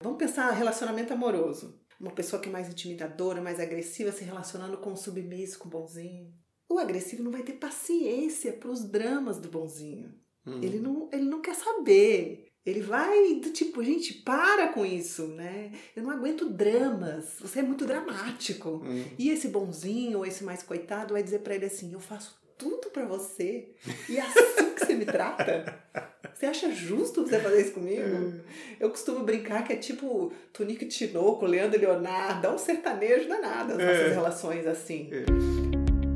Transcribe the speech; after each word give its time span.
Vamos 0.00 0.18
pensar 0.18 0.50
relacionamento 0.52 1.12
amoroso. 1.12 1.80
Uma 2.00 2.12
pessoa 2.12 2.40
que 2.40 2.48
é 2.48 2.52
mais 2.52 2.68
intimidadora, 2.68 3.40
mais 3.40 3.58
agressiva, 3.58 4.12
se 4.12 4.22
relacionando 4.22 4.78
com 4.78 4.92
o 4.92 4.96
submisso, 4.96 5.58
com 5.58 5.66
o 5.66 5.70
bonzinho. 5.70 6.32
O 6.68 6.78
agressivo 6.78 7.24
não 7.24 7.32
vai 7.32 7.42
ter 7.42 7.54
paciência 7.54 8.52
para 8.52 8.70
os 8.70 8.84
dramas 8.84 9.38
do 9.38 9.48
bonzinho. 9.48 10.14
Hum. 10.46 10.60
Ele, 10.62 10.78
não, 10.78 11.08
ele 11.12 11.24
não 11.24 11.40
quer 11.40 11.56
saber. 11.56 12.46
Ele 12.64 12.80
vai 12.80 13.36
do 13.36 13.50
tipo, 13.50 13.82
gente, 13.82 14.14
para 14.14 14.68
com 14.68 14.84
isso, 14.86 15.26
né? 15.28 15.72
Eu 15.96 16.04
não 16.04 16.10
aguento 16.10 16.48
dramas. 16.48 17.36
Você 17.40 17.58
é 17.58 17.62
muito 17.62 17.84
dramático. 17.84 18.82
Hum. 18.84 19.04
E 19.18 19.30
esse 19.30 19.48
bonzinho, 19.48 20.18
ou 20.18 20.26
esse 20.26 20.44
mais 20.44 20.62
coitado, 20.62 21.14
vai 21.14 21.22
dizer 21.22 21.40
para 21.40 21.56
ele 21.56 21.64
assim: 21.64 21.92
Eu 21.92 22.00
faço 22.00 22.38
tudo 22.56 22.90
para 22.90 23.06
você. 23.06 23.74
E 24.08 24.18
é 24.18 24.20
assim 24.20 24.74
que 24.74 24.86
você 24.86 24.94
me 24.94 25.06
trata? 25.06 25.82
Você 26.38 26.46
acha 26.46 26.70
justo 26.70 27.26
você 27.26 27.40
fazer 27.40 27.62
isso 27.62 27.72
comigo? 27.72 28.00
Hum. 28.00 28.32
Eu 28.78 28.90
costumo 28.90 29.24
brincar 29.24 29.64
que 29.64 29.72
é 29.72 29.76
tipo 29.76 30.32
Tunico 30.52 30.84
Tinoco, 30.84 31.44
Leandro 31.44 31.80
Leonardo, 31.80 32.42
dá 32.42 32.54
um 32.54 32.58
sertanejo 32.58 33.28
danado 33.28 33.72
as 33.72 33.78
nossas 33.78 34.12
é. 34.12 34.14
relações 34.14 34.64
assim. 34.64 35.10
É. 35.10 35.24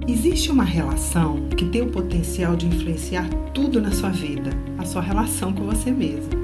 Existe 0.08 0.52
uma 0.52 0.62
relação 0.62 1.48
que 1.48 1.68
tem 1.70 1.82
o 1.82 1.90
potencial 1.90 2.54
de 2.54 2.66
influenciar 2.66 3.28
tudo 3.52 3.80
na 3.80 3.90
sua 3.90 4.10
vida, 4.10 4.50
a 4.78 4.84
sua 4.84 5.02
relação 5.02 5.52
com 5.52 5.64
você 5.64 5.90
mesmo. 5.90 6.41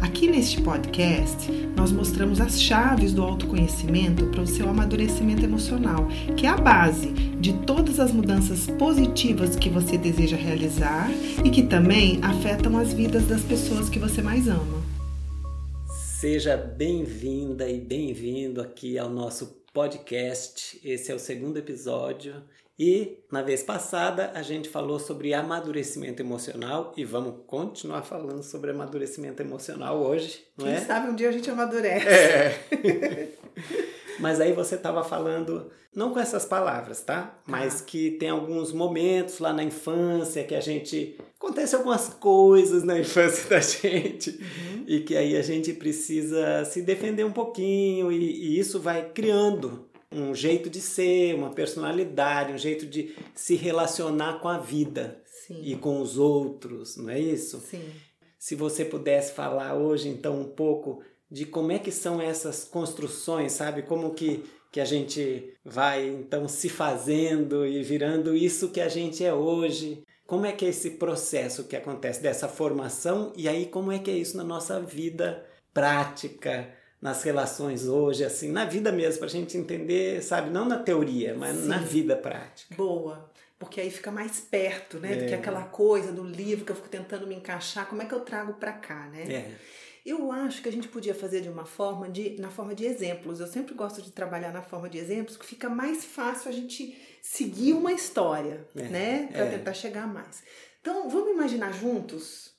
Aqui 0.00 0.30
neste 0.30 0.60
podcast, 0.60 1.50
nós 1.76 1.90
mostramos 1.90 2.40
as 2.40 2.60
chaves 2.60 3.12
do 3.12 3.22
autoconhecimento 3.22 4.26
para 4.26 4.42
o 4.42 4.46
seu 4.46 4.68
amadurecimento 4.68 5.44
emocional, 5.44 6.06
que 6.36 6.46
é 6.46 6.48
a 6.48 6.56
base 6.56 7.08
de 7.40 7.52
todas 7.64 7.98
as 7.98 8.12
mudanças 8.12 8.66
positivas 8.78 9.56
que 9.56 9.68
você 9.68 9.98
deseja 9.98 10.36
realizar 10.36 11.10
e 11.44 11.50
que 11.50 11.64
também 11.64 12.20
afetam 12.22 12.78
as 12.78 12.92
vidas 12.92 13.26
das 13.26 13.42
pessoas 13.42 13.88
que 13.88 13.98
você 13.98 14.22
mais 14.22 14.46
ama. 14.46 14.82
Seja 16.20 16.56
bem-vinda 16.56 17.68
e 17.68 17.80
bem-vindo 17.80 18.60
aqui 18.60 18.98
ao 18.98 19.10
nosso 19.10 19.64
podcast. 19.72 20.80
Esse 20.84 21.10
é 21.10 21.14
o 21.14 21.18
segundo 21.18 21.56
episódio 21.56 22.34
e 22.78 23.18
na 23.30 23.42
vez 23.42 23.62
passada 23.62 24.30
a 24.34 24.42
gente 24.42 24.68
falou 24.68 25.00
sobre 25.00 25.34
amadurecimento 25.34 26.22
emocional 26.22 26.92
e 26.96 27.04
vamos 27.04 27.34
continuar 27.46 28.02
falando 28.02 28.42
sobre 28.42 28.70
amadurecimento 28.70 29.42
emocional 29.42 30.00
hoje, 30.00 30.44
não 30.56 30.66
Quem 30.66 30.74
é? 30.74 30.80
sabe 30.80 31.10
um 31.10 31.14
dia 31.16 31.28
a 31.28 31.32
gente 31.32 31.50
amadurece. 31.50 32.06
É. 32.06 33.28
Mas 34.20 34.40
aí 34.40 34.52
você 34.52 34.74
estava 34.74 35.02
falando, 35.04 35.70
não 35.94 36.12
com 36.12 36.20
essas 36.20 36.44
palavras, 36.44 37.02
tá? 37.02 37.38
Mas 37.46 37.80
ah. 37.80 37.84
que 37.84 38.12
tem 38.12 38.30
alguns 38.30 38.72
momentos 38.72 39.38
lá 39.38 39.52
na 39.52 39.64
infância 39.64 40.44
que 40.44 40.54
a 40.54 40.60
gente. 40.60 41.18
Acontece 41.36 41.76
algumas 41.76 42.08
coisas 42.08 42.82
na 42.82 42.98
infância 42.98 43.48
da 43.48 43.60
gente 43.60 44.30
uhum. 44.30 44.84
e 44.88 45.00
que 45.00 45.16
aí 45.16 45.36
a 45.36 45.42
gente 45.42 45.72
precisa 45.72 46.64
se 46.64 46.82
defender 46.82 47.24
um 47.24 47.32
pouquinho 47.32 48.10
e, 48.10 48.16
e 48.18 48.58
isso 48.58 48.80
vai 48.80 49.10
criando 49.10 49.87
um 50.10 50.34
jeito 50.34 50.70
de 50.70 50.80
ser, 50.80 51.34
uma 51.34 51.50
personalidade, 51.50 52.52
um 52.52 52.58
jeito 52.58 52.86
de 52.86 53.14
se 53.34 53.54
relacionar 53.54 54.40
com 54.40 54.48
a 54.48 54.58
vida 54.58 55.22
Sim. 55.46 55.60
e 55.62 55.76
com 55.76 56.00
os 56.00 56.18
outros, 56.18 56.96
não 56.96 57.10
é 57.10 57.18
isso? 57.18 57.60
Sim. 57.60 57.90
Se 58.38 58.54
você 58.54 58.84
pudesse 58.84 59.32
falar 59.32 59.74
hoje, 59.74 60.08
então, 60.08 60.40
um 60.40 60.48
pouco 60.48 61.02
de 61.30 61.44
como 61.44 61.72
é 61.72 61.78
que 61.78 61.90
são 61.90 62.20
essas 62.20 62.64
construções, 62.64 63.52
sabe? 63.52 63.82
Como 63.82 64.14
que, 64.14 64.44
que 64.72 64.80
a 64.80 64.84
gente 64.84 65.54
vai, 65.64 66.08
então, 66.08 66.48
se 66.48 66.68
fazendo 66.68 67.66
e 67.66 67.82
virando 67.82 68.34
isso 68.34 68.70
que 68.70 68.80
a 68.80 68.88
gente 68.88 69.24
é 69.24 69.34
hoje. 69.34 70.02
Como 70.26 70.46
é 70.46 70.52
que 70.52 70.64
é 70.64 70.68
esse 70.68 70.92
processo 70.92 71.64
que 71.64 71.76
acontece 71.76 72.22
dessa 72.22 72.48
formação 72.48 73.32
e 73.34 73.48
aí 73.48 73.66
como 73.66 73.90
é 73.90 73.98
que 73.98 74.10
é 74.10 74.14
isso 74.14 74.36
na 74.36 74.44
nossa 74.44 74.78
vida 74.78 75.44
prática, 75.72 76.70
nas 77.00 77.22
relações 77.22 77.86
hoje, 77.86 78.24
assim, 78.24 78.50
na 78.50 78.64
vida 78.64 78.90
mesmo, 78.90 79.18
para 79.20 79.28
a 79.28 79.30
gente 79.30 79.56
entender, 79.56 80.22
sabe, 80.22 80.50
não 80.50 80.64
na 80.64 80.78
teoria, 80.78 81.34
mas 81.34 81.56
Sim. 81.56 81.68
na 81.68 81.78
vida 81.78 82.16
prática. 82.16 82.74
Boa. 82.74 83.30
Porque 83.58 83.80
aí 83.80 83.90
fica 83.90 84.10
mais 84.10 84.40
perto, 84.40 84.98
né? 84.98 85.12
É. 85.12 85.16
Do 85.16 85.26
que 85.26 85.34
é. 85.34 85.36
aquela 85.36 85.64
coisa 85.64 86.12
do 86.12 86.24
livro 86.24 86.64
que 86.64 86.72
eu 86.72 86.76
fico 86.76 86.88
tentando 86.88 87.26
me 87.26 87.34
encaixar, 87.34 87.86
como 87.88 88.02
é 88.02 88.04
que 88.04 88.14
eu 88.14 88.20
trago 88.20 88.54
para 88.54 88.72
cá, 88.72 89.08
né? 89.08 89.22
É. 89.32 89.54
Eu 90.06 90.32
acho 90.32 90.62
que 90.62 90.68
a 90.68 90.72
gente 90.72 90.88
podia 90.88 91.14
fazer 91.14 91.42
de 91.42 91.48
uma 91.48 91.66
forma 91.66 92.08
de 92.08 92.40
na 92.40 92.50
forma 92.50 92.74
de 92.74 92.86
exemplos. 92.86 93.40
Eu 93.40 93.46
sempre 93.46 93.74
gosto 93.74 94.00
de 94.00 94.10
trabalhar 94.10 94.52
na 94.52 94.62
forma 94.62 94.88
de 94.88 94.96
exemplos, 94.96 95.36
que 95.36 95.44
fica 95.44 95.68
mais 95.68 96.04
fácil 96.04 96.48
a 96.48 96.52
gente 96.52 96.96
seguir 97.20 97.74
uma 97.74 97.92
história, 97.92 98.66
é. 98.74 98.82
né, 98.84 99.26
para 99.30 99.44
é. 99.44 99.50
tentar 99.50 99.74
chegar 99.74 100.06
mais. 100.06 100.42
Então, 100.80 101.08
vamos 101.10 101.32
imaginar 101.32 101.72
juntos 101.72 102.54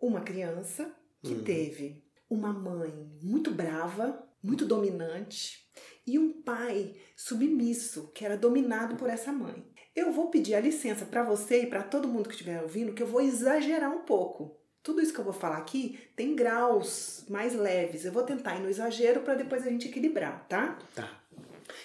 uma 0.00 0.20
criança 0.20 0.92
que 1.22 1.32
hum. 1.32 1.42
teve 1.44 2.02
uma 2.30 2.52
mãe 2.52 2.92
muito 3.20 3.50
brava, 3.50 4.24
muito 4.40 4.64
dominante 4.64 5.68
e 6.06 6.18
um 6.18 6.40
pai 6.40 6.94
submisso, 7.16 8.10
que 8.14 8.24
era 8.24 8.36
dominado 8.36 8.96
por 8.96 9.10
essa 9.10 9.32
mãe. 9.32 9.68
Eu 9.94 10.12
vou 10.12 10.30
pedir 10.30 10.54
a 10.54 10.60
licença 10.60 11.04
para 11.04 11.24
você 11.24 11.62
e 11.62 11.66
para 11.66 11.82
todo 11.82 12.08
mundo 12.08 12.28
que 12.28 12.34
estiver 12.34 12.62
ouvindo 12.62 12.94
que 12.94 13.02
eu 13.02 13.06
vou 13.06 13.20
exagerar 13.20 13.90
um 13.90 14.04
pouco. 14.04 14.56
Tudo 14.82 15.02
isso 15.02 15.12
que 15.12 15.18
eu 15.18 15.24
vou 15.24 15.32
falar 15.32 15.58
aqui 15.58 15.98
tem 16.16 16.34
graus 16.34 17.26
mais 17.28 17.54
leves. 17.54 18.04
Eu 18.04 18.12
vou 18.12 18.22
tentar 18.22 18.56
ir 18.56 18.62
no 18.62 18.70
exagero 18.70 19.20
para 19.20 19.34
depois 19.34 19.66
a 19.66 19.70
gente 19.70 19.88
equilibrar, 19.88 20.46
tá? 20.48 20.78
Tá. 20.94 21.20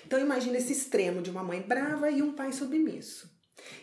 Então 0.05 0.19
imagina 0.19 0.57
esse 0.57 0.71
extremo 0.71 1.21
de 1.21 1.29
uma 1.29 1.43
mãe 1.43 1.61
brava 1.61 2.09
e 2.09 2.21
um 2.21 2.33
pai 2.33 2.53
submisso. 2.53 3.29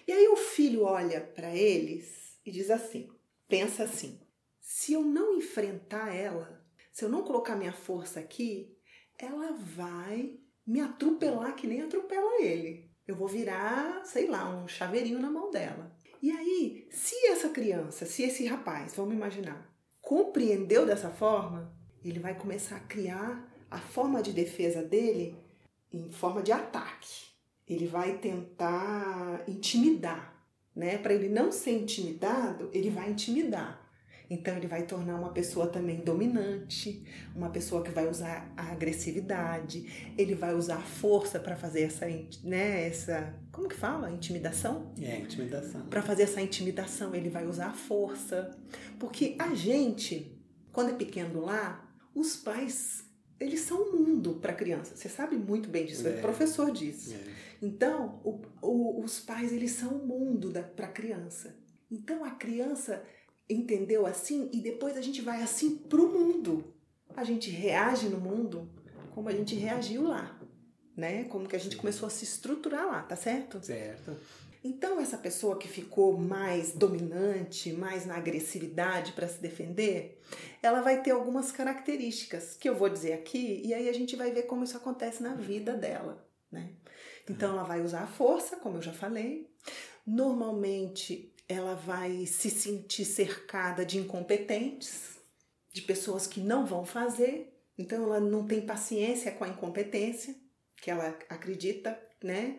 E 0.07 0.13
aí 0.13 0.29
o 0.29 0.37
filho 0.37 0.85
olha 0.85 1.21
para 1.21 1.55
eles 1.55 2.39
e 2.47 2.51
diz 2.51 2.71
assim: 2.71 3.09
pensa 3.49 3.85
assim, 3.85 4.19
se 4.63 4.93
eu 4.93 5.03
não 5.03 5.37
enfrentar 5.37 6.15
ela, 6.15 6.65
se 6.93 7.05
eu 7.05 7.09
não 7.09 7.25
colocar 7.25 7.57
minha 7.57 7.73
força 7.73 8.21
aqui, 8.21 8.79
ela 9.19 9.53
vai 9.53 10.39
me 10.65 10.81
atropelar 10.81 11.57
que 11.57 11.67
nem 11.67 11.83
atropela 11.83 12.41
ele. 12.41 12.89
Eu 13.07 13.17
vou 13.17 13.27
virar, 13.27 14.05
sei 14.05 14.29
lá, 14.29 14.49
um 14.49 14.69
chaveirinho 14.69 15.19
na 15.19 15.29
mão 15.29 15.51
dela. 15.51 15.93
E 16.23 16.31
aí, 16.31 16.87
se 16.93 17.27
essa 17.27 17.49
criança, 17.49 18.07
se 18.07 18.23
esse 18.23 18.47
rapaz, 18.47 18.95
vamos 18.95 19.15
imaginar, 19.15 19.69
compreendeu 20.01 20.87
dessa 20.87 21.11
forma, 21.11 21.77
ele 22.05 22.21
vai 22.21 22.39
começar 22.39 22.77
a 22.77 22.81
criar 22.87 23.53
a 23.69 23.79
forma 23.79 24.23
de 24.23 24.33
defesa 24.33 24.81
dele 24.81 25.37
em 25.93 26.13
forma 26.13 26.41
de 26.41 26.53
ataque. 26.53 27.33
Ele 27.67 27.89
vai 27.89 28.19
tentar 28.19 29.43
intimidar, 29.49 30.47
né? 30.75 30.99
Para 30.99 31.15
ele 31.15 31.29
não 31.29 31.51
ser 31.51 31.73
intimidado, 31.73 32.71
ele 32.73 32.91
vai 32.91 33.11
intimidar. 33.11 33.82
Então 34.33 34.57
ele 34.57 34.67
vai 34.67 34.85
tornar 34.87 35.17
uma 35.17 35.31
pessoa 35.31 35.67
também 35.67 36.01
dominante, 36.01 37.05
uma 37.37 37.51
pessoa 37.51 37.83
que 37.83 37.91
vai 37.91 38.09
usar 38.09 38.51
a 38.57 38.73
agressividade, 38.73 40.13
ele 40.17 40.35
vai 40.35 40.55
usar 40.55 40.77
a 40.77 40.81
força 40.81 41.39
para 41.39 41.55
fazer 41.55 41.83
essa, 41.83 42.07
né, 42.43 42.87
essa, 42.89 43.35
como 43.53 43.69
que 43.69 43.77
fala? 43.77 44.11
Intimidação? 44.11 44.91
É, 44.99 45.19
intimidação. 45.19 45.83
Para 45.83 46.01
fazer 46.01 46.23
essa 46.23 46.41
intimidação, 46.41 47.15
ele 47.15 47.29
vai 47.29 47.47
usar 47.47 47.67
a 47.67 47.75
força. 47.75 48.57
Porque 48.99 49.37
a 49.39 49.55
gente, 49.55 50.35
quando 50.73 50.91
é 50.91 50.95
pequeno 50.95 51.43
lá, 51.43 51.87
os 52.15 52.35
pais 52.35 53.05
eles 53.39 53.61
são 53.61 53.83
um 53.83 53.97
mundo 53.99 54.37
para 54.37 54.53
a 54.53 54.55
criança. 54.55 54.97
Você 54.97 55.09
sabe 55.11 55.37
muito 55.37 55.69
bem 55.69 55.85
disso, 55.85 56.07
é, 56.07 56.13
é 56.13 56.21
professor 56.23 56.71
disso. 56.71 57.13
É. 57.13 57.21
Então, 57.61 58.21
o, 58.25 58.41
o, 58.63 59.05
os 59.05 59.21
pais 59.21 59.53
eles 59.53 59.73
são 59.73 59.97
um 59.97 60.07
mundo 60.07 60.53
para 60.75 60.87
a 60.87 60.91
criança. 60.91 61.55
Então, 61.91 62.25
a 62.25 62.31
criança 62.31 63.05
entendeu 63.53 64.07
assim 64.07 64.49
e 64.53 64.61
depois 64.61 64.97
a 64.97 65.01
gente 65.01 65.21
vai 65.21 65.43
assim 65.43 65.77
pro 65.77 66.09
mundo. 66.09 66.65
A 67.15 67.25
gente 67.25 67.51
reage 67.51 68.09
no 68.09 68.19
mundo 68.19 68.71
como 69.15 69.29
a 69.29 69.33
gente 69.33 69.55
reagiu 69.55 70.05
lá, 70.05 70.39
né? 70.97 71.25
Como 71.25 71.47
que 71.47 71.57
a 71.57 71.59
gente 71.59 71.77
começou 71.77 72.07
a 72.07 72.11
se 72.11 72.25
estruturar 72.25 72.87
lá, 72.87 73.03
tá 73.03 73.17
certo? 73.17 73.65
Certo. 73.65 74.17
Então 74.65 75.01
essa 75.01 75.19
pessoa 75.19 75.59
que 75.59 75.67
ficou 75.67 76.17
mais 76.17 76.73
dominante, 76.73 77.73
mais 77.73 78.07
na 78.07 78.17
agressividade 78.17 79.13
para 79.13 79.27
se 79.27 79.41
defender, 79.41 80.21
ela 80.63 80.81
vai 80.81 81.03
ter 81.03 81.11
algumas 81.11 81.51
características 81.51 82.57
que 82.57 82.69
eu 82.69 82.77
vou 82.77 82.89
dizer 82.89 83.15
aqui 83.15 83.61
e 83.65 83.75
aí 83.75 83.89
a 83.89 83.93
gente 83.93 84.15
vai 84.15 84.31
ver 84.31 84.45
como 84.45 84.63
isso 84.63 84.77
acontece 84.77 85.23
na 85.23 85.35
vida 85.35 85.75
dela, 85.75 86.25
né? 86.51 86.71
Então 87.29 87.53
ela 87.53 87.65
vai 87.65 87.83
usar 87.83 88.03
a 88.03 88.07
força, 88.07 88.57
como 88.57 88.79
eu 88.79 88.83
já 88.83 88.93
falei. 88.93 89.51
Normalmente 90.07 91.32
ela 91.53 91.75
vai 91.75 92.27
se 92.27 92.51
sentir 92.51 93.05
cercada 93.05 93.85
de 93.85 93.99
incompetentes, 93.99 95.17
de 95.73 95.83
pessoas 95.83 96.27
que 96.27 96.41
não 96.41 96.67
vão 96.67 96.85
fazer, 96.85 97.53
então 97.79 98.03
ela 98.05 98.21
não 98.21 98.47
tem 98.47 98.61
paciência 98.61 99.33
com 99.33 99.45
a 99.45 99.49
incompetência 99.49 100.35
que 100.77 100.91
ela 100.91 101.17
acredita, 101.29 101.99
né? 102.23 102.59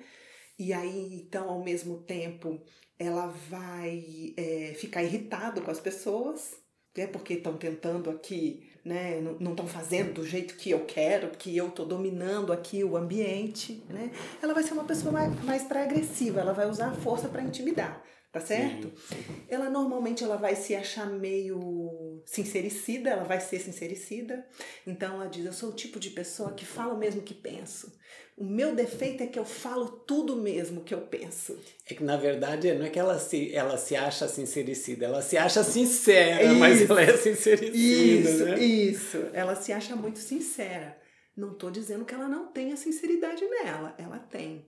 E 0.58 0.72
aí, 0.72 1.16
então, 1.16 1.50
ao 1.50 1.64
mesmo 1.64 2.00
tempo, 2.02 2.62
ela 2.98 3.28
vai 3.28 4.34
é, 4.38 4.74
ficar 4.76 5.04
irritado 5.04 5.62
com 5.62 5.72
as 5.72 5.80
pessoas, 5.80 6.56
né? 6.96 7.08
Porque 7.08 7.34
estão 7.34 7.58
tentando 7.58 8.10
aqui, 8.10 8.72
né? 8.84 9.20
Não 9.40 9.52
estão 9.52 9.68
fazendo 9.68 10.14
do 10.14 10.26
jeito 10.26 10.56
que 10.56 10.72
eu 10.72 10.86
quero, 10.86 11.30
que 11.32 11.56
eu 11.56 11.68
estou 11.68 11.86
dominando 11.86 12.54
aqui 12.54 12.84
o 12.84 12.96
ambiente, 12.96 13.84
né? 13.90 14.12
Ela 14.42 14.54
vai 14.54 14.64
ser 14.64 14.74
uma 14.74 14.86
pessoa 14.86 15.12
mais, 15.12 15.44
mais 15.44 15.72
agressiva, 15.72 16.42
ela 16.42 16.54
vai 16.54 16.70
usar 16.70 16.90
a 16.90 16.96
força 16.96 17.28
para 17.28 17.44
intimidar 17.44 18.04
tá 18.34 18.40
certo? 18.40 18.92
Sim. 19.08 19.24
Ela 19.48 19.70
normalmente 19.70 20.24
ela 20.24 20.36
vai 20.36 20.56
se 20.56 20.76
achar 20.76 21.06
meio 21.06 22.22
sincericida, 22.26 23.12
ela 23.12 23.24
vai 23.24 23.40
ser 23.40 23.60
sincericida. 23.60 24.44
Então 24.88 25.14
ela 25.14 25.28
diz: 25.28 25.46
Eu 25.46 25.54
sou 25.54 25.70
o 25.70 25.76
tipo 25.76 26.00
de 26.00 26.10
pessoa 26.10 26.52
que 26.52 26.66
fala 26.66 26.96
o 26.96 26.98
mesmo 26.98 27.22
que 27.22 27.36
penso. 27.36 27.96
O 28.36 28.44
meu 28.44 28.74
defeito 28.74 29.22
é 29.22 29.28
que 29.28 29.38
eu 29.38 29.46
falo 29.46 29.86
tudo 29.88 30.36
mesmo 30.36 30.84
que 30.84 30.96
eu 30.96 31.02
penso. 31.02 31.56
É 31.88 31.94
que 31.94 32.04
na 32.04 32.18
verdade 32.18 32.74
não 32.74 32.88
é 32.88 32.90
que 32.90 32.98
ela 32.98 33.20
se, 33.20 33.54
ela 33.54 33.78
se 33.78 33.96
acha 33.96 34.28
sincericida, 34.28 35.06
ela 35.06 35.22
se 35.22 35.38
acha 35.38 35.64
sincera, 35.64 36.44
Isso. 36.44 36.56
mas 36.56 36.90
ela 36.90 37.02
é 37.04 37.16
sincericida. 37.16 37.78
Isso, 37.78 38.46
né? 38.46 38.60
isso. 38.60 39.18
Ela 39.32 39.56
se 39.56 39.72
acha 39.72 39.96
muito 39.96 40.18
sincera. 40.18 40.98
Não 41.38 41.52
estou 41.52 41.70
dizendo 41.70 42.04
que 42.04 42.16
ela 42.16 42.28
não 42.28 42.48
tenha 42.52 42.76
sinceridade 42.76 43.46
nela, 43.46 43.94
ela 44.00 44.18
tem. 44.18 44.68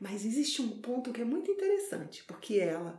Mas 0.00 0.24
existe 0.24 0.62
um 0.62 0.80
ponto 0.80 1.12
que 1.12 1.20
é 1.20 1.24
muito 1.24 1.50
interessante, 1.50 2.24
porque 2.24 2.58
ela 2.58 2.98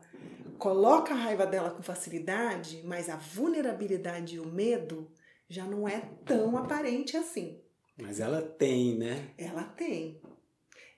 coloca 0.58 1.14
a 1.14 1.18
raiva 1.18 1.46
dela 1.46 1.72
com 1.72 1.84
facilidade, 1.84 2.82
mas 2.86 3.10
a 3.10 3.16
vulnerabilidade 3.16 4.36
e 4.36 4.40
o 4.40 4.46
medo 4.46 5.12
já 5.50 5.66
não 5.66 5.88
é 5.88 6.02
tão 6.26 6.58
aparente 6.58 7.16
assim. 7.18 7.62
Mas 7.98 8.20
ela 8.20 8.42
tem, 8.42 8.98
né? 8.98 9.34
Ela 9.38 9.64
tem. 9.64 10.22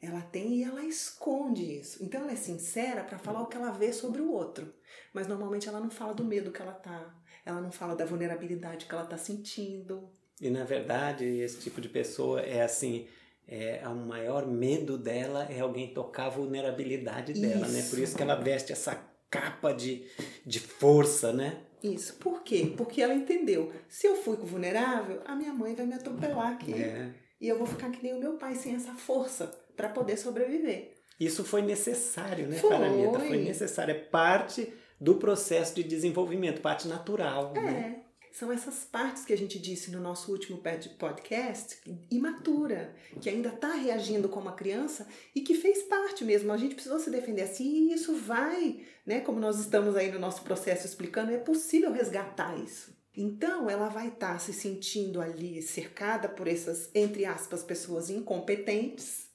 Ela 0.02 0.22
tem 0.22 0.60
e 0.60 0.64
ela 0.64 0.84
esconde 0.84 1.80
isso. 1.80 2.04
Então 2.04 2.22
ela 2.22 2.32
é 2.32 2.36
sincera 2.36 3.04
para 3.04 3.18
falar 3.18 3.42
o 3.42 3.48
que 3.48 3.58
ela 3.58 3.72
vê 3.72 3.92
sobre 3.92 4.22
o 4.22 4.32
outro. 4.32 4.74
Mas 5.14 5.28
normalmente 5.28 5.68
ela 5.68 5.80
não 5.80 5.90
fala 5.90 6.14
do 6.14 6.24
medo 6.24 6.52
que 6.52 6.62
ela 6.62 6.74
tá. 6.74 7.16
Ela 7.46 7.62
não 7.62 7.72
fala 7.72 7.96
da 7.96 8.06
vulnerabilidade 8.06 8.86
que 8.86 8.94
ela 8.94 9.06
tá 9.06 9.18
sentindo. 9.18 10.10
E 10.40 10.50
na 10.50 10.64
verdade, 10.64 11.26
esse 11.26 11.60
tipo 11.60 11.82
de 11.82 11.90
pessoa 11.90 12.42
é 12.42 12.62
assim, 12.62 13.08
é, 13.48 13.82
o 13.88 13.96
maior 13.96 14.46
medo 14.46 14.98
dela 14.98 15.48
é 15.50 15.62
alguém 15.62 15.94
tocar 15.94 16.26
a 16.26 16.30
vulnerabilidade 16.30 17.34
dela, 17.34 17.68
né? 17.68 17.80
Isso. 17.80 17.90
Por 17.90 18.00
isso 18.00 18.16
que 18.16 18.22
ela 18.22 18.36
veste 18.36 18.74
essa 18.74 19.02
capa 19.30 19.72
de, 19.74 20.06
de 20.46 20.60
força, 20.60 21.32
né? 21.32 21.62
Isso. 21.82 22.16
Por 22.16 22.44
quê? 22.44 22.74
Porque 22.76 23.02
ela 23.02 23.14
entendeu. 23.14 23.72
Se 23.88 24.08
eu 24.08 24.16
fui 24.16 24.36
vulnerável, 24.38 25.22
a 25.26 25.36
minha 25.36 25.54
mãe 25.54 25.76
vai 25.76 25.86
me 25.86 25.94
atropelar 25.94 26.54
aqui. 26.54 26.74
É. 26.74 27.14
E 27.40 27.48
eu 27.48 27.58
vou 27.58 27.68
ficar 27.68 27.90
que 27.92 28.04
nem 28.04 28.14
o 28.14 28.20
meu 28.20 28.34
pai, 28.34 28.56
sem 28.56 28.76
essa 28.76 28.94
força 28.94 29.48
para 29.76 29.88
poder 29.90 30.18
sobreviver. 30.18 30.96
Isso 31.20 31.44
foi 31.44 31.62
necessário, 31.62 32.48
né, 32.48 32.58
Foi. 32.58 32.70
Paramita? 32.70 33.20
Foi 33.20 33.38
necessário. 33.38 33.92
É 33.92 33.98
parte 33.98 34.74
do 35.00 35.16
processo 35.16 35.76
de 35.76 35.84
desenvolvimento, 35.84 36.62
parte 36.62 36.88
natural. 36.88 37.54
Né? 37.54 38.04
São 38.38 38.52
essas 38.52 38.84
partes 38.84 39.26
que 39.26 39.34
a 39.34 39.38
gente 39.38 39.58
disse 39.58 39.90
no 39.90 40.00
nosso 40.00 40.32
último 40.32 40.62
podcast, 41.00 41.80
imatura, 42.12 42.94
que 43.20 43.32
ainda 43.32 43.50
está 43.50 43.74
reagindo 43.74 44.30
como 44.30 44.46
uma 44.46 44.56
criança 44.56 45.08
e 45.34 45.42
que 45.42 45.56
fez 45.56 45.82
parte 45.82 46.24
mesmo. 46.24 46.54
A 46.54 46.58
gente 46.58 46.76
precisou 46.76 47.00
se 47.00 47.10
defender 47.10 47.42
assim 47.42 47.66
e 47.90 47.94
isso 47.94 48.14
vai, 48.14 48.82
né? 49.04 49.22
Como 49.22 49.40
nós 49.40 49.60
estamos 49.60 49.96
aí 49.96 50.12
no 50.12 50.20
nosso 50.20 50.44
processo 50.44 50.86
explicando, 50.86 51.32
é 51.32 51.40
possível 51.40 51.92
resgatar 51.92 52.56
isso. 52.60 52.96
Então, 53.16 53.68
ela 53.72 53.90
vai 53.90 54.10
estar 54.10 54.40
se 54.40 54.54
sentindo 54.54 55.20
ali 55.20 55.60
cercada 55.64 56.30
por 56.30 56.48
essas, 56.48 56.92
entre 56.94 57.26
aspas, 57.26 57.64
pessoas 57.64 58.12
incompetentes. 58.12 59.27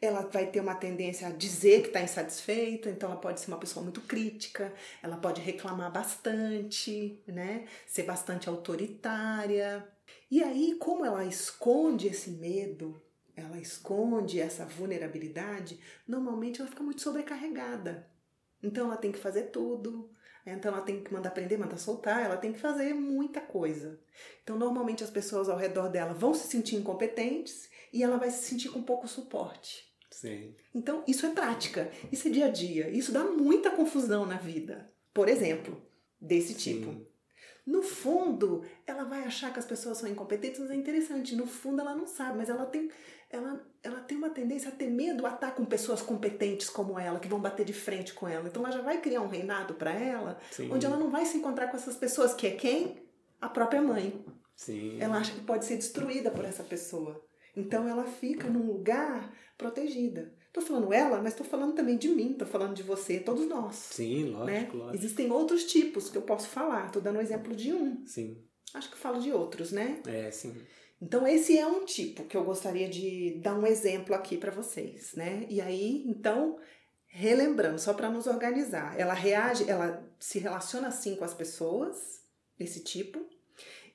Ela 0.00 0.22
vai 0.22 0.46
ter 0.46 0.60
uma 0.60 0.76
tendência 0.76 1.26
a 1.26 1.30
dizer 1.30 1.82
que 1.82 1.88
está 1.88 2.00
insatisfeita, 2.00 2.88
então 2.88 3.10
ela 3.10 3.20
pode 3.20 3.40
ser 3.40 3.48
uma 3.48 3.58
pessoa 3.58 3.82
muito 3.82 4.00
crítica, 4.02 4.72
ela 5.02 5.16
pode 5.16 5.40
reclamar 5.40 5.92
bastante, 5.92 7.20
né? 7.26 7.66
Ser 7.86 8.04
bastante 8.04 8.48
autoritária. 8.48 9.86
E 10.30 10.42
aí, 10.42 10.76
como 10.78 11.04
ela 11.04 11.24
esconde 11.24 12.06
esse 12.06 12.30
medo, 12.30 13.02
ela 13.34 13.58
esconde 13.58 14.40
essa 14.40 14.64
vulnerabilidade, 14.64 15.80
normalmente 16.06 16.60
ela 16.60 16.70
fica 16.70 16.82
muito 16.82 17.02
sobrecarregada. 17.02 18.08
Então 18.62 18.86
ela 18.86 18.96
tem 18.96 19.12
que 19.12 19.18
fazer 19.18 19.44
tudo, 19.44 20.10
então 20.44 20.72
ela 20.72 20.82
tem 20.82 21.02
que 21.02 21.12
mandar 21.12 21.30
prender, 21.30 21.58
mandar 21.58 21.78
soltar, 21.78 22.24
ela 22.24 22.36
tem 22.36 22.52
que 22.52 22.58
fazer 22.58 22.92
muita 22.94 23.40
coisa. 23.40 24.00
Então 24.42 24.56
normalmente 24.56 25.04
as 25.04 25.10
pessoas 25.10 25.48
ao 25.48 25.56
redor 25.56 25.88
dela 25.88 26.12
vão 26.12 26.34
se 26.34 26.48
sentir 26.48 26.76
incompetentes 26.76 27.68
e 27.92 28.02
ela 28.02 28.16
vai 28.16 28.30
se 28.30 28.44
sentir 28.44 28.70
com 28.70 28.82
pouco 28.82 29.06
suporte. 29.06 29.87
Sim. 30.10 30.54
Então, 30.74 31.04
isso 31.06 31.26
é 31.26 31.30
prática, 31.30 31.90
isso 32.10 32.28
é 32.28 32.30
dia 32.30 32.46
a 32.46 32.50
dia, 32.50 32.88
isso 32.90 33.12
dá 33.12 33.24
muita 33.24 33.70
confusão 33.70 34.24
na 34.24 34.36
vida. 34.36 34.86
Por 35.12 35.28
exemplo, 35.28 35.80
desse 36.20 36.54
tipo. 36.54 36.92
Sim. 36.92 37.06
No 37.66 37.82
fundo, 37.82 38.64
ela 38.86 39.04
vai 39.04 39.24
achar 39.24 39.52
que 39.52 39.58
as 39.58 39.66
pessoas 39.66 39.98
são 39.98 40.08
incompetentes, 40.08 40.58
mas 40.58 40.70
é 40.70 40.74
interessante. 40.74 41.36
No 41.36 41.46
fundo, 41.46 41.82
ela 41.82 41.94
não 41.94 42.06
sabe, 42.06 42.38
mas 42.38 42.48
ela 42.48 42.64
tem, 42.64 42.90
ela, 43.28 43.62
ela 43.82 44.00
tem 44.00 44.16
uma 44.16 44.30
tendência 44.30 44.70
a 44.70 44.74
ter 44.74 44.88
medo 44.88 45.26
a 45.26 45.34
estar 45.34 45.50
com 45.50 45.66
pessoas 45.66 46.00
competentes 46.00 46.70
como 46.70 46.98
ela, 46.98 47.20
que 47.20 47.28
vão 47.28 47.38
bater 47.38 47.66
de 47.66 47.74
frente 47.74 48.14
com 48.14 48.26
ela. 48.26 48.48
Então, 48.48 48.62
ela 48.62 48.72
já 48.72 48.80
vai 48.80 49.02
criar 49.02 49.20
um 49.20 49.28
reinado 49.28 49.74
para 49.74 49.92
ela, 49.92 50.38
Sim. 50.50 50.72
onde 50.72 50.86
ela 50.86 50.96
não 50.96 51.10
vai 51.10 51.26
se 51.26 51.36
encontrar 51.36 51.68
com 51.68 51.76
essas 51.76 51.94
pessoas, 51.94 52.32
que 52.32 52.46
é 52.46 52.52
quem? 52.52 53.02
A 53.38 53.50
própria 53.50 53.82
mãe. 53.82 54.24
Sim. 54.56 54.98
Ela 54.98 55.18
acha 55.18 55.34
que 55.34 55.42
pode 55.42 55.66
ser 55.66 55.76
destruída 55.76 56.30
por 56.30 56.46
essa 56.46 56.64
pessoa. 56.64 57.22
Então 57.58 57.88
ela 57.88 58.04
fica 58.04 58.48
num 58.48 58.66
lugar 58.66 59.32
protegida. 59.56 60.32
Tô 60.52 60.60
falando 60.60 60.92
ela, 60.92 61.20
mas 61.20 61.34
tô 61.34 61.44
falando 61.44 61.74
também 61.74 61.96
de 61.96 62.08
mim, 62.08 62.32
tô 62.32 62.46
falando 62.46 62.74
de 62.74 62.82
você, 62.82 63.20
todos 63.20 63.46
nós. 63.46 63.74
Sim, 63.74 64.30
lógico, 64.30 64.46
né? 64.46 64.70
lógico. 64.72 64.96
Existem 64.96 65.30
outros 65.30 65.64
tipos 65.64 66.08
que 66.08 66.16
eu 66.16 66.22
posso 66.22 66.48
falar. 66.48 66.90
Tô 66.90 67.00
dando 67.00 67.18
um 67.18 67.20
exemplo 67.22 67.54
de 67.54 67.72
um. 67.72 68.06
Sim. 68.06 68.42
Acho 68.74 68.90
que 68.90 68.96
falo 68.96 69.20
de 69.20 69.32
outros, 69.32 69.72
né? 69.72 70.00
É, 70.06 70.30
sim. 70.30 70.54
Então 71.00 71.26
esse 71.26 71.56
é 71.56 71.66
um 71.66 71.84
tipo 71.84 72.24
que 72.24 72.36
eu 72.36 72.44
gostaria 72.44 72.88
de 72.88 73.38
dar 73.42 73.56
um 73.56 73.66
exemplo 73.66 74.14
aqui 74.14 74.36
para 74.36 74.50
vocês, 74.50 75.14
né? 75.14 75.46
E 75.48 75.60
aí, 75.60 76.04
então, 76.06 76.58
relembrando, 77.06 77.78
só 77.78 77.94
para 77.94 78.10
nos 78.10 78.26
organizar, 78.26 78.98
ela 78.98 79.14
reage, 79.14 79.68
ela 79.68 80.04
se 80.18 80.38
relaciona 80.38 80.88
assim 80.88 81.14
com 81.14 81.24
as 81.24 81.34
pessoas, 81.34 82.22
desse 82.58 82.82
tipo, 82.82 83.24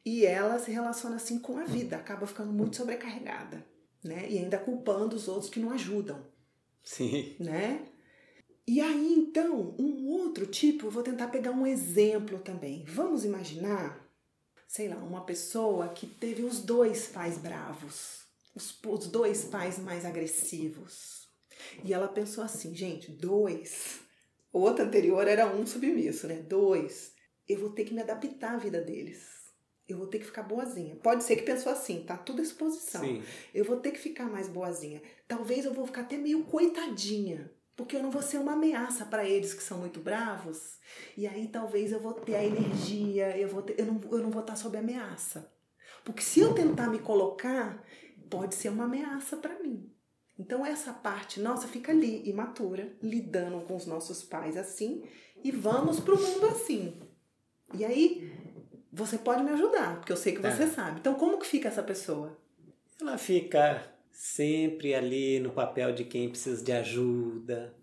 e 0.05 0.25
ela 0.25 0.59
se 0.59 0.71
relaciona 0.71 1.15
assim 1.15 1.39
com 1.39 1.57
a 1.57 1.63
vida, 1.63 1.95
acaba 1.95 2.27
ficando 2.27 2.51
muito 2.51 2.75
sobrecarregada, 2.75 3.65
né? 4.03 4.27
E 4.29 4.37
ainda 4.37 4.57
culpando 4.57 5.15
os 5.15 5.27
outros 5.27 5.49
que 5.49 5.59
não 5.59 5.71
ajudam, 5.71 6.25
Sim. 6.83 7.35
né? 7.39 7.87
E 8.65 8.79
aí, 8.79 9.13
então, 9.13 9.75
um 9.77 10.07
outro 10.07 10.45
tipo, 10.45 10.87
eu 10.87 10.91
vou 10.91 11.03
tentar 11.03 11.27
pegar 11.27 11.51
um 11.51 11.67
exemplo 11.67 12.39
também. 12.39 12.85
Vamos 12.85 13.25
imaginar, 13.25 14.09
sei 14.67 14.87
lá, 14.87 14.97
uma 14.97 15.25
pessoa 15.25 15.89
que 15.89 16.07
teve 16.07 16.43
os 16.43 16.59
dois 16.59 17.07
pais 17.07 17.37
bravos, 17.37 18.21
os, 18.55 18.77
os 18.85 19.07
dois 19.07 19.43
pais 19.45 19.77
mais 19.79 20.05
agressivos. 20.05 21.27
E 21.83 21.93
ela 21.93 22.07
pensou 22.07 22.43
assim, 22.43 22.73
gente, 22.73 23.11
dois. 23.11 23.99
O 24.51 24.59
outro 24.59 24.85
anterior 24.85 25.27
era 25.27 25.47
um 25.47 25.65
submisso, 25.65 26.27
né? 26.27 26.35
Dois. 26.35 27.13
Eu 27.47 27.59
vou 27.59 27.69
ter 27.71 27.83
que 27.83 27.93
me 27.93 28.01
adaptar 28.01 28.55
à 28.55 28.57
vida 28.57 28.79
deles. 28.79 29.32
Eu 29.87 29.97
vou 29.97 30.07
ter 30.07 30.19
que 30.19 30.25
ficar 30.25 30.43
boazinha. 30.43 30.95
Pode 30.95 31.23
ser 31.23 31.35
que 31.35 31.43
pensou 31.43 31.71
assim, 31.71 32.03
tá 32.03 32.17
tudo 32.17 32.39
à 32.39 32.43
exposição. 32.43 33.01
Sim. 33.01 33.21
Eu 33.53 33.65
vou 33.65 33.77
ter 33.77 33.91
que 33.91 33.99
ficar 33.99 34.25
mais 34.25 34.47
boazinha. 34.47 35.01
Talvez 35.27 35.65
eu 35.65 35.73
vou 35.73 35.85
ficar 35.85 36.01
até 36.01 36.17
meio 36.17 36.43
coitadinha, 36.45 37.51
porque 37.75 37.95
eu 37.95 38.03
não 38.03 38.09
vou 38.09 38.21
ser 38.21 38.37
uma 38.37 38.53
ameaça 38.53 39.05
para 39.05 39.27
eles 39.27 39.53
que 39.53 39.61
são 39.61 39.79
muito 39.79 39.99
bravos. 39.99 40.77
E 41.17 41.27
aí 41.27 41.47
talvez 41.47 41.91
eu 41.91 41.99
vou 41.99 42.13
ter 42.13 42.35
a 42.35 42.43
energia, 42.43 43.37
eu, 43.37 43.49
vou 43.49 43.61
ter, 43.61 43.79
eu, 43.79 43.85
não, 43.85 43.99
eu 44.11 44.19
não 44.19 44.31
vou 44.31 44.41
estar 44.41 44.55
sob 44.55 44.77
ameaça. 44.77 45.51
Porque 46.03 46.21
se 46.21 46.39
eu 46.39 46.53
tentar 46.53 46.87
me 46.87 46.99
colocar, 46.99 47.83
pode 48.29 48.55
ser 48.55 48.69
uma 48.69 48.85
ameaça 48.85 49.35
para 49.37 49.59
mim. 49.59 49.89
Então 50.37 50.65
essa 50.65 50.91
parte 50.91 51.39
nossa 51.39 51.67
fica 51.67 51.91
ali, 51.91 52.27
imatura, 52.27 52.95
lidando 53.01 53.61
com 53.61 53.75
os 53.75 53.85
nossos 53.85 54.23
pais 54.23 54.57
assim, 54.57 55.03
e 55.43 55.51
vamos 55.51 55.99
pro 55.99 56.19
mundo 56.19 56.47
assim. 56.47 56.99
E 57.73 57.85
aí 57.85 58.31
você 58.93 59.17
pode 59.17 59.43
me 59.43 59.49
ajudar, 59.51 59.95
porque 59.97 60.11
eu 60.11 60.17
sei 60.17 60.33
que 60.33 60.41
Tá. 60.41 60.51
você 60.51 60.67
sabe. 60.67 60.99
Então 60.99 61.15
como 61.15 61.39
que 61.39 61.47
fica 61.47 61.67
essa 61.67 61.81
pessoa? 61.83 62.37
Ela 63.01 63.17
fica 63.17 63.83
sempre 64.11 64.93
ali 64.93 65.39
no 65.39 65.49
papel 65.49 65.91
de 65.93 66.03
quem 66.03 66.29
precisa 66.29 66.63
de 66.63 66.71
ajuda. 66.71 67.73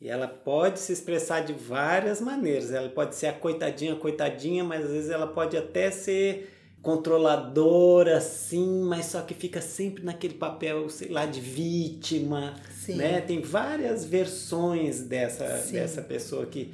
E 0.00 0.08
ela 0.08 0.28
pode 0.28 0.78
se 0.78 0.92
expressar 0.92 1.40
de 1.40 1.52
várias 1.52 2.20
maneiras. 2.20 2.70
Ela 2.70 2.88
pode 2.88 3.16
ser 3.16 3.26
a 3.28 3.32
coitadinha, 3.32 3.96
coitadinha, 3.96 4.62
mas 4.62 4.84
às 4.84 4.90
vezes 4.92 5.10
ela 5.10 5.26
pode 5.26 5.56
até 5.56 5.90
ser 5.90 6.52
controladora, 6.80 8.20
sim, 8.20 8.82
mas 8.84 9.06
só 9.06 9.22
que 9.22 9.34
fica 9.34 9.60
sempre 9.60 10.04
naquele 10.04 10.34
papel, 10.34 10.88
sei 10.88 11.08
lá, 11.08 11.26
de 11.26 11.40
vítima, 11.40 12.54
Sim. 12.70 12.94
né? 12.96 13.20
Tem 13.20 13.40
várias 13.40 14.04
versões 14.04 15.00
dessa, 15.02 15.58
Sim. 15.58 15.72
dessa 15.72 16.02
pessoa 16.02 16.46
que, 16.46 16.72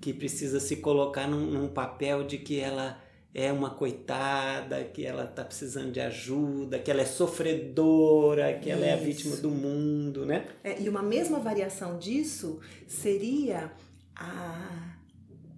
que 0.00 0.14
precisa 0.14 0.58
se 0.58 0.76
colocar 0.76 1.28
num, 1.28 1.44
num 1.46 1.68
papel 1.68 2.24
de 2.24 2.38
que 2.38 2.58
ela 2.58 2.98
é 3.34 3.50
uma 3.50 3.70
coitada, 3.70 4.84
que 4.84 5.06
ela 5.06 5.26
tá 5.26 5.44
precisando 5.44 5.90
de 5.90 6.00
ajuda, 6.00 6.78
que 6.78 6.90
ela 6.90 7.00
é 7.00 7.06
sofredora, 7.06 8.58
que 8.58 8.70
ela 8.70 8.84
é 8.84 8.92
a 8.92 8.96
Isso. 8.96 9.04
vítima 9.04 9.36
do 9.36 9.50
mundo, 9.50 10.26
né? 10.26 10.48
É, 10.62 10.80
e 10.80 10.88
uma 10.88 11.02
mesma 11.02 11.38
variação 11.38 11.98
disso 11.98 12.60
seria 12.86 13.72
a 14.14 14.98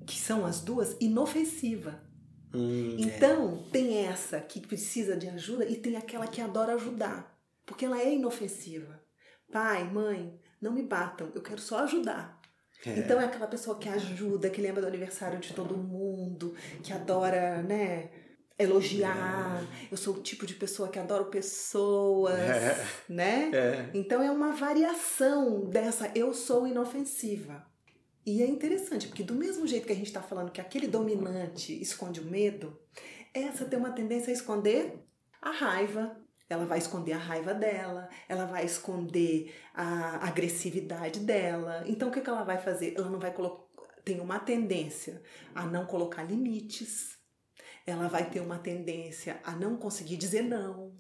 que 0.06 0.20
são 0.20 0.44
as 0.44 0.60
duas 0.60 0.96
inofensiva. 1.00 2.00
Hum, 2.54 2.96
é. 2.98 3.02
Então, 3.02 3.64
tem 3.72 4.04
essa 4.06 4.40
que 4.40 4.60
precisa 4.60 5.16
de 5.16 5.28
ajuda 5.28 5.64
e 5.64 5.76
tem 5.76 5.96
aquela 5.96 6.26
que 6.26 6.40
adora 6.40 6.74
ajudar, 6.74 7.40
porque 7.66 7.84
ela 7.84 7.98
é 7.98 8.14
inofensiva. 8.14 9.00
Pai, 9.50 9.84
mãe, 9.84 10.38
não 10.60 10.72
me 10.72 10.82
batam, 10.82 11.32
eu 11.34 11.42
quero 11.42 11.60
só 11.60 11.78
ajudar. 11.80 12.33
É. 12.86 12.98
Então 12.98 13.20
é 13.20 13.24
aquela 13.24 13.46
pessoa 13.46 13.78
que 13.78 13.88
ajuda, 13.88 14.50
que 14.50 14.60
lembra 14.60 14.82
do 14.82 14.88
aniversário 14.88 15.38
de 15.38 15.52
todo 15.52 15.76
mundo, 15.76 16.54
que 16.82 16.92
adora, 16.92 17.62
né? 17.62 18.10
elogiar. 18.58 19.62
É. 19.62 19.92
Eu 19.92 19.96
sou 19.96 20.14
o 20.14 20.22
tipo 20.22 20.46
de 20.46 20.54
pessoa 20.54 20.88
que 20.88 20.98
adoro 20.98 21.26
pessoas, 21.26 22.38
é. 22.38 22.86
né? 23.08 23.50
É. 23.52 23.90
Então 23.94 24.22
é 24.22 24.30
uma 24.30 24.52
variação 24.52 25.68
dessa 25.68 26.10
eu 26.14 26.32
sou 26.32 26.66
inofensiva. 26.66 27.66
E 28.26 28.42
é 28.42 28.46
interessante, 28.46 29.08
porque 29.08 29.22
do 29.22 29.34
mesmo 29.34 29.66
jeito 29.66 29.86
que 29.86 29.92
a 29.92 29.96
gente 29.96 30.06
está 30.06 30.22
falando 30.22 30.50
que 30.50 30.60
aquele 30.60 30.86
dominante 30.86 31.78
esconde 31.82 32.20
o 32.20 32.24
medo, 32.24 32.78
essa 33.34 33.66
tem 33.66 33.78
uma 33.78 33.92
tendência 33.92 34.30
a 34.30 34.34
esconder 34.34 34.98
a 35.42 35.50
raiva. 35.50 36.16
Ela 36.48 36.66
vai 36.66 36.78
esconder 36.78 37.12
a 37.12 37.18
raiva 37.18 37.54
dela, 37.54 38.08
ela 38.28 38.44
vai 38.44 38.64
esconder 38.64 39.54
a 39.74 40.26
agressividade 40.28 41.20
dela. 41.20 41.82
Então 41.86 42.08
o 42.08 42.12
que, 42.12 42.20
que 42.20 42.28
ela 42.28 42.44
vai 42.44 42.58
fazer? 42.58 42.94
Ela 42.96 43.08
não 43.08 43.18
vai 43.18 43.32
colocar. 43.32 43.64
Tem 44.04 44.20
uma 44.20 44.38
tendência 44.38 45.22
a 45.54 45.64
não 45.64 45.86
colocar 45.86 46.22
limites, 46.22 47.16
ela 47.86 48.06
vai 48.06 48.28
ter 48.28 48.40
uma 48.40 48.58
tendência 48.58 49.40
a 49.42 49.52
não 49.52 49.76
conseguir 49.76 50.18
dizer 50.18 50.42
não. 50.42 50.94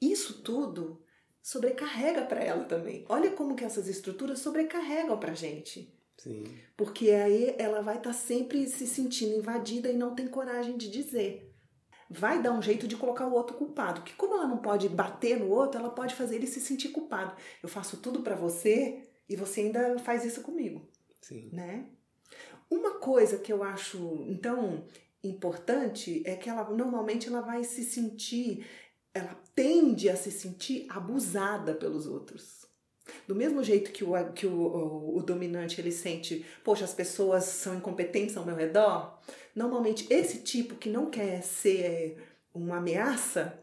Isso 0.00 0.42
tudo 0.42 1.02
sobrecarrega 1.42 2.24
para 2.24 2.42
ela 2.42 2.64
também. 2.64 3.04
Olha 3.08 3.30
como 3.30 3.54
que 3.54 3.64
essas 3.64 3.88
estruturas 3.88 4.40
sobrecarregam 4.40 5.18
para 5.18 5.34
gente. 5.34 5.96
Sim. 6.18 6.44
Porque 6.76 7.10
aí 7.10 7.54
ela 7.58 7.82
vai 7.82 7.98
estar 7.98 8.10
tá 8.10 8.16
sempre 8.16 8.66
se 8.66 8.86
sentindo 8.86 9.36
invadida 9.36 9.88
e 9.88 9.96
não 9.96 10.14
tem 10.14 10.26
coragem 10.26 10.76
de 10.76 10.90
dizer. 10.90 11.45
Vai 12.08 12.40
dar 12.40 12.52
um 12.52 12.62
jeito 12.62 12.86
de 12.86 12.96
colocar 12.96 13.26
o 13.26 13.32
outro 13.32 13.56
culpado. 13.56 14.02
Que 14.02 14.14
como 14.14 14.34
ela 14.34 14.46
não 14.46 14.58
pode 14.58 14.88
bater 14.88 15.38
no 15.38 15.50
outro, 15.50 15.80
ela 15.80 15.90
pode 15.90 16.14
fazer 16.14 16.36
ele 16.36 16.46
se 16.46 16.60
sentir 16.60 16.90
culpado. 16.90 17.34
Eu 17.62 17.68
faço 17.68 17.96
tudo 17.96 18.22
para 18.22 18.36
você 18.36 19.02
e 19.28 19.34
você 19.36 19.62
ainda 19.62 19.98
faz 19.98 20.24
isso 20.24 20.42
comigo. 20.42 20.88
Sim. 21.20 21.48
Né? 21.52 21.86
Uma 22.70 22.98
coisa 22.98 23.38
que 23.38 23.52
eu 23.52 23.62
acho, 23.62 24.24
então, 24.28 24.84
importante 25.22 26.22
é 26.24 26.36
que 26.36 26.48
ela 26.48 26.68
normalmente 26.70 27.28
ela 27.28 27.40
vai 27.40 27.64
se 27.64 27.84
sentir, 27.84 28.66
ela 29.14 29.34
tende 29.54 30.08
a 30.08 30.16
se 30.16 30.30
sentir 30.30 30.86
abusada 30.88 31.74
pelos 31.74 32.06
outros. 32.06 32.65
Do 33.26 33.34
mesmo 33.34 33.62
jeito 33.62 33.92
que 33.92 34.04
o, 34.04 34.32
que 34.32 34.46
o, 34.46 34.52
o, 34.52 35.18
o, 35.18 35.22
dominante 35.22 35.80
ele 35.80 35.92
sente, 35.92 36.44
poxa, 36.64 36.84
as 36.84 36.92
pessoas 36.92 37.44
são 37.44 37.76
incompetentes 37.76 38.36
ao 38.36 38.44
meu 38.44 38.56
redor, 38.56 39.18
normalmente 39.54 40.06
esse 40.10 40.38
tipo 40.38 40.74
que 40.74 40.88
não 40.88 41.08
quer 41.08 41.42
ser 41.42 42.18
uma 42.52 42.78
ameaça, 42.78 43.58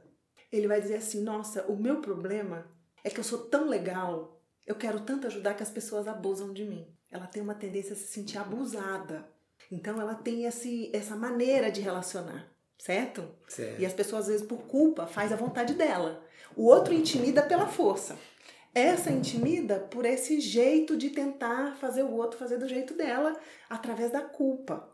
ele 0.52 0.68
vai 0.68 0.80
dizer 0.80 0.96
assim: 0.96 1.22
nossa, 1.22 1.64
o 1.64 1.76
meu 1.76 2.02
problema 2.02 2.66
é 3.04 3.10
que 3.10 3.20
eu 3.20 3.24
sou 3.24 3.40
tão 3.40 3.68
legal, 3.68 4.42
eu 4.66 4.76
quero 4.76 5.02
tanto 5.02 5.28
ajudar 5.28 5.56
que 5.56 5.64
as 5.64 5.72
pessoas 5.72 6.08
abusam 6.08 6.54
de 6.54 6.64
mim. 6.64 6.88
Ela 7.12 7.28
tem 7.28 7.44
uma 7.44 7.56
tendência 7.56 7.94
a 7.94 7.96
se 7.96 8.08
sentir 8.08 8.38
abusada. 8.38 9.28
Então 9.72 10.00
ela 10.00 10.16
tem 10.16 10.46
esse, 10.46 10.90
essa 10.94 11.16
maneira 11.16 11.72
de 11.72 11.82
relacionar, 11.82 12.48
certo? 12.78 13.28
certo? 13.48 13.82
E 13.82 13.86
as 13.86 13.94
pessoas, 13.94 14.24
às 14.24 14.28
vezes, 14.28 14.46
por 14.46 14.64
culpa, 14.64 15.06
faz 15.08 15.32
a 15.32 15.36
vontade 15.36 15.74
dela. 15.74 16.24
O 16.56 16.66
outro 16.66 16.94
intimida 16.94 17.42
pela 17.42 17.68
força. 17.68 18.18
Essa 18.74 19.12
intimida 19.12 19.80
por 19.80 20.06
esse 20.06 20.40
jeito 20.40 20.98
de 20.98 21.12
tentar 21.12 21.76
fazer 21.78 22.04
o 22.04 22.12
outro 22.12 22.40
fazer 22.40 22.58
do 22.58 22.68
jeito 22.68 22.96
dela, 22.96 23.40
através 23.70 24.12
da 24.12 24.22
culpa. 24.22 24.92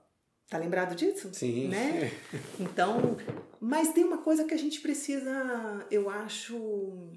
Tá 0.49 0.57
lembrado 0.57 0.95
disso? 0.95 1.33
Sim. 1.33 1.67
Né? 1.67 2.11
Então, 2.59 3.15
mas 3.59 3.93
tem 3.93 4.03
uma 4.03 4.17
coisa 4.17 4.43
que 4.43 4.53
a 4.53 4.57
gente 4.57 4.81
precisa, 4.81 5.85
eu 5.89 6.09
acho, 6.09 7.11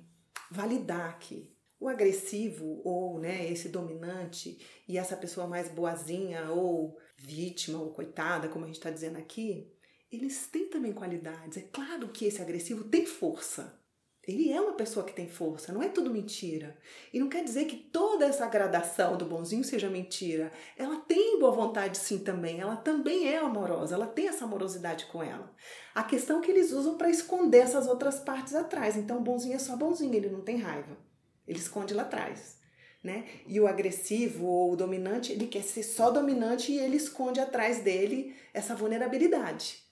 validar 0.50 1.10
aqui. 1.10 1.50
O 1.80 1.88
agressivo 1.88 2.80
ou, 2.84 3.18
né, 3.18 3.50
esse 3.50 3.68
dominante 3.68 4.64
e 4.88 4.96
essa 4.96 5.16
pessoa 5.16 5.48
mais 5.48 5.68
boazinha 5.68 6.48
ou 6.52 6.96
vítima 7.16 7.80
ou 7.80 7.92
coitada, 7.92 8.48
como 8.48 8.64
a 8.64 8.68
gente 8.68 8.76
está 8.76 8.88
dizendo 8.88 9.18
aqui, 9.18 9.68
eles 10.10 10.46
têm 10.46 10.68
também 10.68 10.92
qualidades. 10.92 11.58
É 11.58 11.62
claro 11.62 12.08
que 12.08 12.26
esse 12.26 12.40
agressivo 12.40 12.84
tem 12.84 13.04
força. 13.04 13.81
Ele 14.26 14.52
é 14.52 14.60
uma 14.60 14.74
pessoa 14.74 15.04
que 15.04 15.12
tem 15.12 15.28
força, 15.28 15.72
não 15.72 15.82
é 15.82 15.88
tudo 15.88 16.10
mentira. 16.10 16.76
E 17.12 17.18
não 17.18 17.28
quer 17.28 17.42
dizer 17.42 17.64
que 17.64 17.76
toda 17.76 18.24
essa 18.24 18.46
gradação 18.46 19.16
do 19.16 19.24
bonzinho 19.24 19.64
seja 19.64 19.90
mentira. 19.90 20.52
Ela 20.76 20.96
tem 21.00 21.40
boa 21.40 21.50
vontade 21.50 21.98
sim 21.98 22.18
também, 22.18 22.60
ela 22.60 22.76
também 22.76 23.28
é 23.28 23.38
amorosa, 23.38 23.96
ela 23.96 24.06
tem 24.06 24.28
essa 24.28 24.44
amorosidade 24.44 25.06
com 25.06 25.22
ela. 25.22 25.52
A 25.94 26.04
questão 26.04 26.38
é 26.38 26.42
que 26.42 26.50
eles 26.50 26.70
usam 26.70 26.96
para 26.96 27.10
esconder 27.10 27.58
essas 27.58 27.88
outras 27.88 28.20
partes 28.20 28.54
atrás. 28.54 28.96
Então 28.96 29.18
o 29.18 29.22
bonzinho 29.22 29.56
é 29.56 29.58
só 29.58 29.76
bonzinho, 29.76 30.14
ele 30.14 30.30
não 30.30 30.40
tem 30.40 30.56
raiva. 30.56 30.96
Ele 31.46 31.58
esconde 31.58 31.92
lá 31.92 32.02
atrás 32.02 32.62
né? 33.02 33.24
E 33.46 33.58
o 33.58 33.66
agressivo 33.66 34.46
ou 34.46 34.72
o 34.72 34.76
dominante, 34.76 35.32
ele 35.32 35.46
quer 35.46 35.62
ser 35.62 35.82
só 35.82 36.10
dominante 36.10 36.70
e 36.70 36.78
ele 36.78 36.96
esconde 36.96 37.40
atrás 37.40 37.80
dele 37.80 38.36
essa 38.54 38.74
vulnerabilidade. 38.74 39.82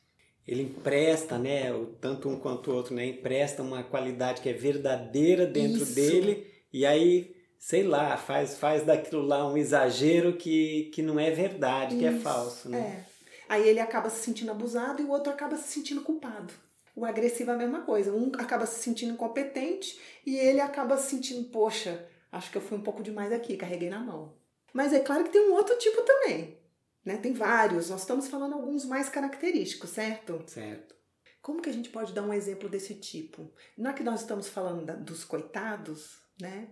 Ele 0.47 0.63
empresta, 0.63 1.39
né, 1.39 1.73
tanto 2.01 2.29
um 2.29 2.39
quanto 2.39 2.71
o 2.71 2.75
outro, 2.75 2.95
né, 2.95 3.07
empresta 3.07 3.63
uma 3.63 3.83
qualidade 3.83 4.41
que 4.41 4.49
é 4.49 4.53
verdadeira 4.53 5.47
dentro 5.47 5.83
Isso. 5.83 5.95
dele 5.95 6.51
e 6.73 6.85
aí, 6.85 7.37
sei 7.59 7.83
lá, 7.83 8.17
faz 8.17 8.57
faz 8.59 8.85
daquilo 8.85 9.23
lá 9.23 9.47
um 9.47 9.57
exagero 9.57 10.33
que, 10.37 10.91
que 10.95 11.03
não 11.03 11.21
é 11.21 11.31
verdade, 11.31 11.95
Isso. 11.95 11.99
que 11.99 12.07
é 12.07 12.19
falso, 12.19 12.69
né? 12.69 13.07
É. 13.07 13.11
Aí 13.49 13.69
ele 13.69 13.81
acaba 13.81 14.09
se 14.09 14.23
sentindo 14.23 14.51
abusado 14.51 15.03
e 15.03 15.05
o 15.05 15.11
outro 15.11 15.33
acaba 15.33 15.57
se 15.57 15.73
sentindo 15.73 16.03
culpado. 16.03 16.53
O 16.95 17.05
agressivo 17.05 17.51
é 17.51 17.55
a 17.55 17.59
mesma 17.59 17.81
coisa. 17.83 18.13
Um 18.13 18.31
acaba 18.39 18.65
se 18.65 18.81
sentindo 18.81 19.13
incompetente 19.13 19.99
e 20.25 20.37
ele 20.37 20.61
acaba 20.61 20.97
se 20.97 21.11
sentindo, 21.11 21.49
poxa, 21.51 22.07
Acho 22.33 22.51
que 22.51 22.59
eu 22.59 22.63
fui 22.63 22.79
um 22.79 22.83
pouco 22.83 23.03
demais 23.03 23.33
aqui, 23.33 23.57
carreguei 23.57 23.91
na 23.91 23.99
mão. 23.99 24.33
Mas 24.73 24.93
é 24.93 25.01
claro 25.01 25.25
que 25.25 25.31
tem 25.31 25.51
um 25.51 25.55
outro 25.55 25.77
tipo 25.79 26.01
também. 26.03 26.60
Né? 27.05 27.17
Tem 27.17 27.33
vários, 27.33 27.91
nós 27.91 28.03
estamos 28.03 28.29
falando 28.29 28.55
alguns 28.55 28.85
mais 28.85 29.09
característicos, 29.09 29.91
certo? 29.91 30.43
Certo. 30.47 30.95
Como 31.41 31.63
que 31.63 31.71
a 31.71 31.73
gente 31.73 31.89
pode 31.89 32.13
dar 32.13 32.23
um 32.23 32.33
exemplo 32.33 32.69
desse 32.69 32.95
tipo? 32.95 33.51
Não 33.77 33.91
é 33.91 33.95
que 33.95 34.03
nós 34.03 34.21
estamos 34.21 34.49
falando 34.49 34.85
da, 34.85 34.95
dos 34.95 35.25
coitados, 35.25 36.21
né? 36.41 36.69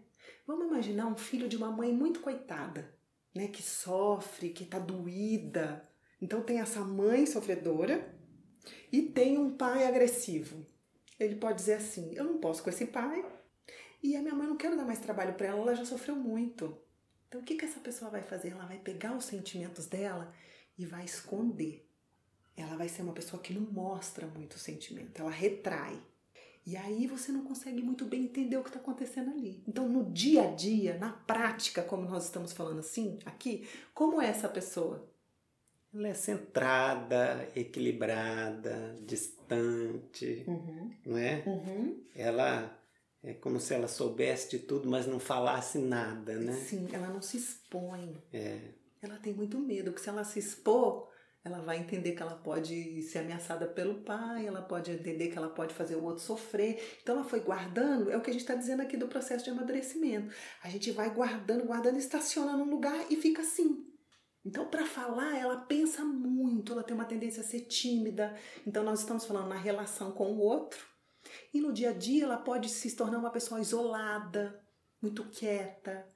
Vamos 0.47 0.67
imaginar 0.67 1.07
um 1.07 1.17
filho 1.17 1.49
de 1.49 1.57
uma 1.57 1.71
mãe 1.71 1.93
muito 1.93 2.21
coitada, 2.21 2.95
né? 3.35 3.49
Que 3.49 3.63
sofre, 3.63 4.51
que 4.51 4.65
está 4.65 4.79
doída. 4.79 5.89
Então 6.21 6.43
tem 6.43 6.61
essa 6.61 6.81
mãe 6.81 7.25
sofredora 7.25 8.15
e 8.93 9.03
tem 9.03 9.39
um 9.39 9.57
pai 9.57 9.87
agressivo. 9.87 10.67
Ele 11.19 11.37
pode 11.37 11.57
dizer 11.59 11.75
assim: 11.75 12.15
eu 12.15 12.25
não 12.25 12.39
posso 12.39 12.63
com 12.63 12.71
esse 12.71 12.87
pai, 12.87 13.25
e 14.03 14.17
a 14.17 14.23
minha 14.23 14.35
mãe 14.35 14.47
não 14.47 14.57
quero 14.57 14.77
dar 14.77 14.85
mais 14.85 15.01
trabalho 15.01 15.35
para 15.35 15.49
ela, 15.49 15.61
ela 15.61 15.75
já 15.75 15.85
sofreu 15.85 16.15
muito. 16.15 16.77
Então 17.29 17.41
o 17.41 17.45
que, 17.45 17.57
que 17.57 17.65
essa 17.65 17.81
pessoa 17.81 18.11
vai 18.11 18.23
fazer? 18.23 18.51
Ela 18.51 18.67
vai 18.67 18.79
pegar 18.79 19.17
os 19.17 19.25
sentimentos 19.25 19.87
dela 19.87 20.33
e 20.77 20.87
vai 20.87 21.05
esconder. 21.05 21.87
Ela 22.57 22.77
vai 22.77 22.89
ser 22.89 23.03
uma 23.03 23.13
pessoa 23.13 23.41
que 23.43 23.53
não 23.53 23.63
mostra 23.63 24.27
muito 24.27 24.59
sentimento, 24.59 25.21
ela 25.21 25.31
retrai. 25.31 26.01
E 26.67 26.77
aí 26.77 27.07
você 27.07 27.33
não 27.33 27.45
consegue 27.45 27.83
muito 27.83 28.05
bem 28.05 28.25
entender 28.25 28.57
o 28.57 28.63
que 28.63 28.69
está 28.69 28.79
acontecendo 28.79 29.31
ali. 29.31 29.63
Então, 29.67 29.89
no 29.89 30.11
dia 30.13 30.43
a 30.43 30.55
dia, 30.55 30.99
na 30.99 31.11
prática, 31.11 31.83
como 31.83 32.07
nós 32.07 32.25
estamos 32.25 32.53
falando 32.53 32.81
assim, 32.81 33.19
aqui, 33.25 33.67
como 33.95 34.21
é 34.21 34.27
essa 34.27 34.51
pessoa? 34.51 35.09
Ela 35.95 36.09
é 36.09 36.15
centrada, 36.15 37.49
equilibrada, 37.57 38.95
distante, 39.07 40.45
uhum. 40.47 40.91
não 41.07 41.17
é? 41.17 41.43
Uhum. 41.47 42.03
Ela 42.15 42.78
é 43.23 43.35
como 43.35 43.59
se 43.59 43.75
ela 43.75 43.89
soubesse 43.89 44.51
de 44.51 44.59
tudo, 44.61 44.89
mas 44.89 45.07
não 45.07 45.19
falasse 45.19 45.79
nada, 45.79 46.37
né? 46.37 46.53
Sim, 46.53 46.89
ela 46.93 47.09
não 47.09 47.21
se 47.21 47.37
expõe. 47.37 48.17
É. 48.33 48.61
Ela 49.03 49.17
tem 49.17 49.33
muito 49.33 49.59
medo, 49.59 49.91
porque 49.91 50.03
se 50.03 50.09
ela 50.09 50.25
se 50.25 50.39
expor, 50.39 51.09
ela 51.45 51.61
vai 51.61 51.79
entender 51.79 52.13
que 52.13 52.23
ela 52.23 52.35
pode 52.35 53.03
ser 53.03 53.19
ameaçada 53.19 53.67
pelo 53.67 54.03
pai, 54.03 54.47
ela 54.47 54.63
pode 54.63 54.91
entender 54.91 55.29
que 55.29 55.39
ela 55.39 55.49
pode 55.49 55.75
fazer 55.75 55.97
o 55.97 56.05
outro 56.05 56.23
sofrer. 56.23 56.99
Então 57.03 57.17
ela 57.17 57.25
foi 57.25 57.41
guardando, 57.41 58.11
é 58.11 58.17
o 58.17 58.21
que 58.21 58.31
a 58.31 58.33
gente 58.33 58.43
está 58.43 58.55
dizendo 58.55 58.83
aqui 58.83 58.97
do 58.97 59.09
processo 59.09 59.45
de 59.45 59.51
amadurecimento. 59.51 60.35
A 60.63 60.69
gente 60.69 60.91
vai 60.91 61.13
guardando, 61.13 61.65
guardando, 61.65 61.99
estaciona 61.99 62.57
num 62.57 62.71
lugar 62.71 63.07
e 63.11 63.17
fica 63.17 63.43
assim. 63.43 63.85
Então, 64.45 64.67
para 64.71 64.87
falar, 64.87 65.37
ela 65.37 65.59
pensa 65.59 66.05
muito, 66.05 66.73
ela 66.73 66.83
tem 66.83 66.95
uma 66.95 67.05
tendência 67.05 67.43
a 67.43 67.45
ser 67.45 67.63
tímida. 67.63 68.35
Então, 68.67 68.83
nós 68.83 69.01
estamos 69.01 69.27
falando 69.27 69.49
na 69.49 69.59
relação 69.59 70.13
com 70.13 70.33
o 70.33 70.39
outro, 70.39 70.87
e 71.53 71.61
no 71.61 71.73
dia 71.73 71.91
a 71.91 71.93
dia 71.93 72.25
ela 72.25 72.37
pode 72.37 72.69
se 72.69 72.95
tornar 72.95 73.19
uma 73.19 73.31
pessoa 73.31 73.61
isolada, 73.61 74.61
muito 75.01 75.25
quieta, 75.25 76.07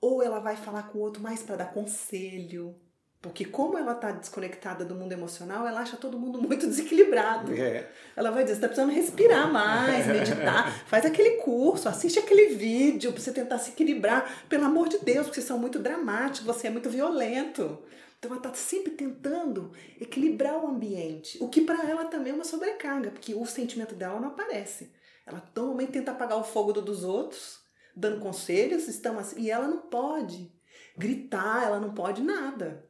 ou 0.00 0.22
ela 0.22 0.38
vai 0.38 0.56
falar 0.56 0.84
com 0.84 0.98
o 0.98 1.00
outro 1.00 1.22
mais 1.22 1.42
para 1.42 1.56
dar 1.56 1.72
conselho. 1.72 2.78
Porque 3.20 3.44
como 3.44 3.76
ela 3.76 3.92
está 3.92 4.12
desconectada 4.12 4.84
do 4.84 4.94
mundo 4.94 5.10
emocional, 5.10 5.66
ela 5.66 5.80
acha 5.80 5.96
todo 5.96 6.18
mundo 6.18 6.40
muito 6.42 6.66
desequilibrado. 6.66 7.52
É. 7.52 7.88
Ela 8.14 8.30
vai 8.30 8.44
dizer, 8.44 8.54
você 8.54 8.58
está 8.58 8.68
precisando 8.68 8.94
respirar 8.94 9.52
mais, 9.52 10.06
meditar, 10.06 10.70
faz 10.86 11.04
aquele 11.04 11.38
curso, 11.38 11.88
assiste 11.88 12.18
aquele 12.18 12.54
vídeo 12.54 13.12
para 13.12 13.20
você 13.20 13.32
tentar 13.32 13.58
se 13.58 13.70
equilibrar. 13.70 14.46
Pelo 14.48 14.64
amor 14.64 14.88
de 14.88 14.98
Deus, 14.98 15.26
porque 15.26 15.40
vocês 15.40 15.46
são 15.46 15.58
muito 15.58 15.78
dramáticos, 15.78 16.46
você 16.46 16.68
é 16.68 16.70
muito 16.70 16.88
violento. 16.88 17.78
Então 18.18 18.30
ela 18.30 18.38
está 18.38 18.54
sempre 18.54 18.92
tentando 18.92 19.72
equilibrar 20.00 20.64
o 20.64 20.68
ambiente, 20.68 21.38
o 21.40 21.48
que 21.48 21.60
para 21.60 21.88
ela 21.88 22.06
também 22.06 22.32
é 22.32 22.34
uma 22.34 22.44
sobrecarga, 22.44 23.10
porque 23.10 23.34
o 23.34 23.44
sentimento 23.46 23.94
dela 23.94 24.18
não 24.18 24.28
aparece. 24.28 24.92
Ela 25.26 25.42
normalmente 25.54 25.92
tenta 25.92 26.12
apagar 26.12 26.38
o 26.38 26.44
fogo 26.44 26.72
do 26.72 26.82
dos 26.82 27.04
outros, 27.04 27.60
dando 27.94 28.20
conselhos, 28.20 28.88
estão 28.88 29.18
assim, 29.18 29.40
e 29.40 29.50
ela 29.50 29.66
não 29.68 29.82
pode. 29.82 30.52
gritar, 30.96 31.64
ela 31.64 31.80
não 31.80 31.94
pode 31.94 32.22
nada. 32.22 32.88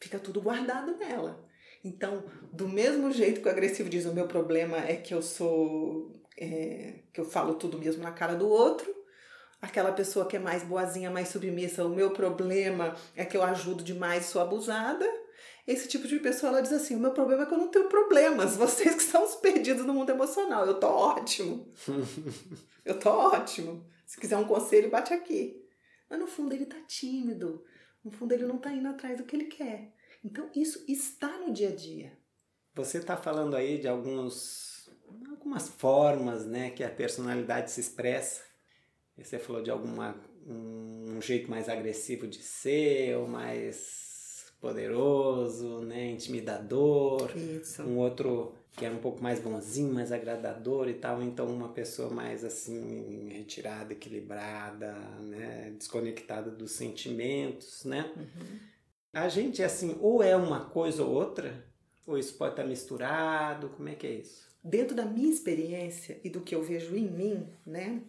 Fica 0.00 0.18
tudo 0.18 0.40
guardado 0.40 0.96
nela. 0.96 1.44
Então, 1.84 2.24
do 2.52 2.68
mesmo 2.68 3.10
jeito 3.12 3.40
que 3.40 3.48
o 3.48 3.50
agressivo 3.50 3.88
diz, 3.88 4.06
o 4.06 4.14
meu 4.14 4.26
problema 4.26 4.78
é 4.78 4.96
que 4.96 5.12
eu 5.14 5.22
sou. 5.22 6.12
É, 6.38 7.02
que 7.12 7.20
eu 7.20 7.24
falo 7.24 7.54
tudo 7.54 7.78
mesmo 7.78 8.02
na 8.02 8.12
cara 8.12 8.34
do 8.34 8.48
outro. 8.48 9.01
Aquela 9.62 9.92
pessoa 9.92 10.26
que 10.26 10.34
é 10.34 10.40
mais 10.40 10.64
boazinha, 10.64 11.08
mais 11.08 11.28
submissa, 11.28 11.84
o 11.84 11.88
meu 11.88 12.10
problema 12.10 12.96
é 13.14 13.24
que 13.24 13.36
eu 13.36 13.44
ajudo 13.44 13.84
demais 13.84 14.26
sou 14.26 14.42
abusada. 14.42 15.08
Esse 15.64 15.86
tipo 15.86 16.08
de 16.08 16.18
pessoa 16.18 16.50
ela 16.50 16.60
diz 16.60 16.72
assim: 16.72 16.96
o 16.96 16.98
meu 16.98 17.12
problema 17.12 17.44
é 17.44 17.46
que 17.46 17.54
eu 17.54 17.58
não 17.58 17.68
tenho 17.68 17.88
problemas, 17.88 18.56
vocês 18.58 18.96
que 18.96 19.02
são 19.04 19.24
os 19.24 19.36
perdidos 19.36 19.86
no 19.86 19.94
mundo 19.94 20.10
emocional. 20.10 20.66
Eu 20.66 20.80
tô 20.80 20.88
ótimo. 20.88 21.72
eu 22.84 22.98
tô 22.98 23.08
ótimo. 23.08 23.86
Se 24.04 24.18
quiser 24.18 24.36
um 24.36 24.48
conselho, 24.48 24.90
bate 24.90 25.14
aqui. 25.14 25.64
Mas 26.10 26.18
no 26.18 26.26
fundo 26.26 26.52
ele 26.52 26.66
tá 26.66 26.80
tímido. 26.88 27.64
No 28.04 28.10
fundo 28.10 28.32
ele 28.32 28.44
não 28.44 28.58
tá 28.58 28.72
indo 28.72 28.88
atrás 28.88 29.16
do 29.16 29.22
que 29.22 29.36
ele 29.36 29.44
quer. 29.44 29.94
Então 30.24 30.50
isso 30.56 30.84
está 30.88 31.38
no 31.38 31.52
dia 31.52 31.68
a 31.68 31.74
dia. 31.74 32.18
Você 32.74 32.98
está 32.98 33.16
falando 33.16 33.54
aí 33.54 33.78
de 33.78 33.86
alguns 33.86 34.90
algumas 35.30 35.68
formas, 35.68 36.46
né, 36.46 36.70
que 36.70 36.82
a 36.82 36.90
personalidade 36.90 37.70
se 37.70 37.80
expressa. 37.80 38.51
Você 39.16 39.38
falou 39.38 39.62
de 39.62 39.70
alguma 39.70 40.16
um 40.46 41.20
jeito 41.20 41.50
mais 41.50 41.68
agressivo 41.68 42.26
de 42.26 42.38
ser, 42.38 43.16
ou 43.16 43.28
mais 43.28 44.52
poderoso, 44.60 45.80
né, 45.80 46.10
intimidador. 46.10 47.36
Isso. 47.36 47.82
Um 47.82 47.98
outro 47.98 48.54
que 48.76 48.86
é 48.86 48.90
um 48.90 48.98
pouco 48.98 49.22
mais 49.22 49.38
bonzinho, 49.38 49.92
mais 49.92 50.12
agradador 50.12 50.88
e 50.88 50.94
tal, 50.94 51.22
então 51.22 51.46
uma 51.46 51.68
pessoa 51.68 52.08
mais 52.08 52.42
assim 52.42 53.28
retirada, 53.28 53.92
equilibrada, 53.92 54.92
né, 55.20 55.74
desconectada 55.76 56.50
dos 56.50 56.72
sentimentos, 56.72 57.84
né? 57.84 58.10
Uhum. 58.16 58.58
A 59.12 59.28
gente 59.28 59.62
assim, 59.62 59.96
ou 60.00 60.22
é 60.22 60.34
uma 60.34 60.64
coisa 60.70 61.04
ou 61.04 61.12
outra, 61.12 61.66
ou 62.06 62.16
isso 62.16 62.34
pode 62.34 62.52
estar 62.52 62.64
misturado, 62.64 63.68
como 63.70 63.90
é 63.90 63.94
que 63.94 64.06
é 64.06 64.12
isso? 64.12 64.48
Dentro 64.64 64.96
da 64.96 65.04
minha 65.04 65.30
experiência 65.30 66.18
e 66.24 66.30
do 66.30 66.40
que 66.40 66.54
eu 66.54 66.62
vejo 66.62 66.96
em 66.96 67.10
mim, 67.10 67.46
né? 67.66 68.00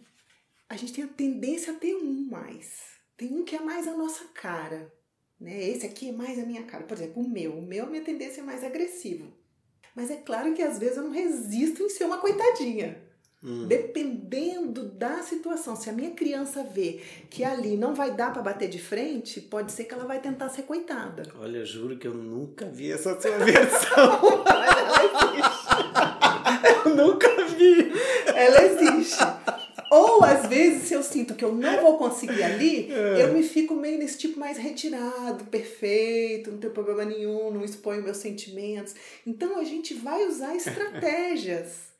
A 0.68 0.76
gente 0.76 0.92
tem 0.92 1.04
a 1.04 1.08
tendência 1.08 1.72
a 1.72 1.76
ter 1.76 1.94
um 1.94 2.28
mais. 2.30 2.94
Tem 3.16 3.32
um 3.32 3.44
que 3.44 3.54
é 3.54 3.60
mais 3.60 3.86
a 3.86 3.96
nossa 3.96 4.24
cara, 4.34 4.92
né? 5.40 5.68
Esse 5.68 5.86
aqui 5.86 6.08
é 6.08 6.12
mais 6.12 6.38
a 6.38 6.46
minha 6.46 6.64
cara. 6.64 6.84
Por 6.84 6.96
exemplo, 6.96 7.22
o 7.22 7.28
meu. 7.28 7.58
O 7.58 7.62
meu, 7.62 7.84
a 7.84 7.88
minha 7.88 8.02
tendência 8.02 8.40
é 8.40 8.44
mais 8.44 8.64
agressivo. 8.64 9.32
Mas 9.94 10.10
é 10.10 10.16
claro 10.16 10.54
que 10.54 10.62
às 10.62 10.78
vezes 10.78 10.96
eu 10.96 11.04
não 11.04 11.10
resisto 11.10 11.82
em 11.82 11.88
ser 11.88 12.04
uma 12.04 12.18
coitadinha. 12.18 13.00
Hum. 13.44 13.66
Dependendo 13.66 14.88
da 14.88 15.22
situação, 15.22 15.76
se 15.76 15.90
a 15.90 15.92
minha 15.92 16.12
criança 16.12 16.64
vê 16.64 17.02
que 17.28 17.44
ali 17.44 17.76
não 17.76 17.94
vai 17.94 18.10
dar 18.16 18.32
para 18.32 18.40
bater 18.40 18.70
de 18.70 18.78
frente, 18.78 19.38
pode 19.38 19.70
ser 19.70 19.84
que 19.84 19.92
ela 19.92 20.06
vai 20.06 20.18
tentar 20.18 20.48
ser 20.48 20.62
coitada. 20.62 21.24
Olha, 21.38 21.58
eu 21.58 21.66
juro 21.66 21.98
que 21.98 22.08
eu 22.08 22.14
nunca 22.14 22.64
vi 22.64 22.90
essa 22.90 23.20
sua 23.20 23.36
versão. 23.44 24.44
Ela 24.48 25.04
existe. 25.04 26.86
eu 26.86 26.96
nunca 26.96 27.44
vi. 27.44 27.92
Ela 28.34 28.62
existe. 28.64 29.22
Às 30.44 30.50
vezes, 30.50 30.88
se 30.88 30.94
eu 30.94 31.02
sinto 31.02 31.34
que 31.34 31.44
eu 31.44 31.54
não 31.54 31.80
vou 31.80 31.96
conseguir 31.98 32.42
ali, 32.42 32.92
É. 32.92 33.22
eu 33.22 33.32
me 33.32 33.42
fico 33.42 33.74
meio 33.74 33.98
nesse 33.98 34.18
tipo 34.18 34.38
mais 34.38 34.56
retirado, 34.58 35.44
perfeito, 35.46 36.50
não 36.50 36.58
tem 36.58 36.70
problema 36.70 37.04
nenhum, 37.04 37.50
não 37.50 37.64
exponho 37.64 38.02
meus 38.02 38.18
sentimentos. 38.18 38.94
Então 39.26 39.58
a 39.58 39.64
gente 39.64 39.94
vai 39.94 40.26
usar 40.26 40.54
estratégias 40.56 41.92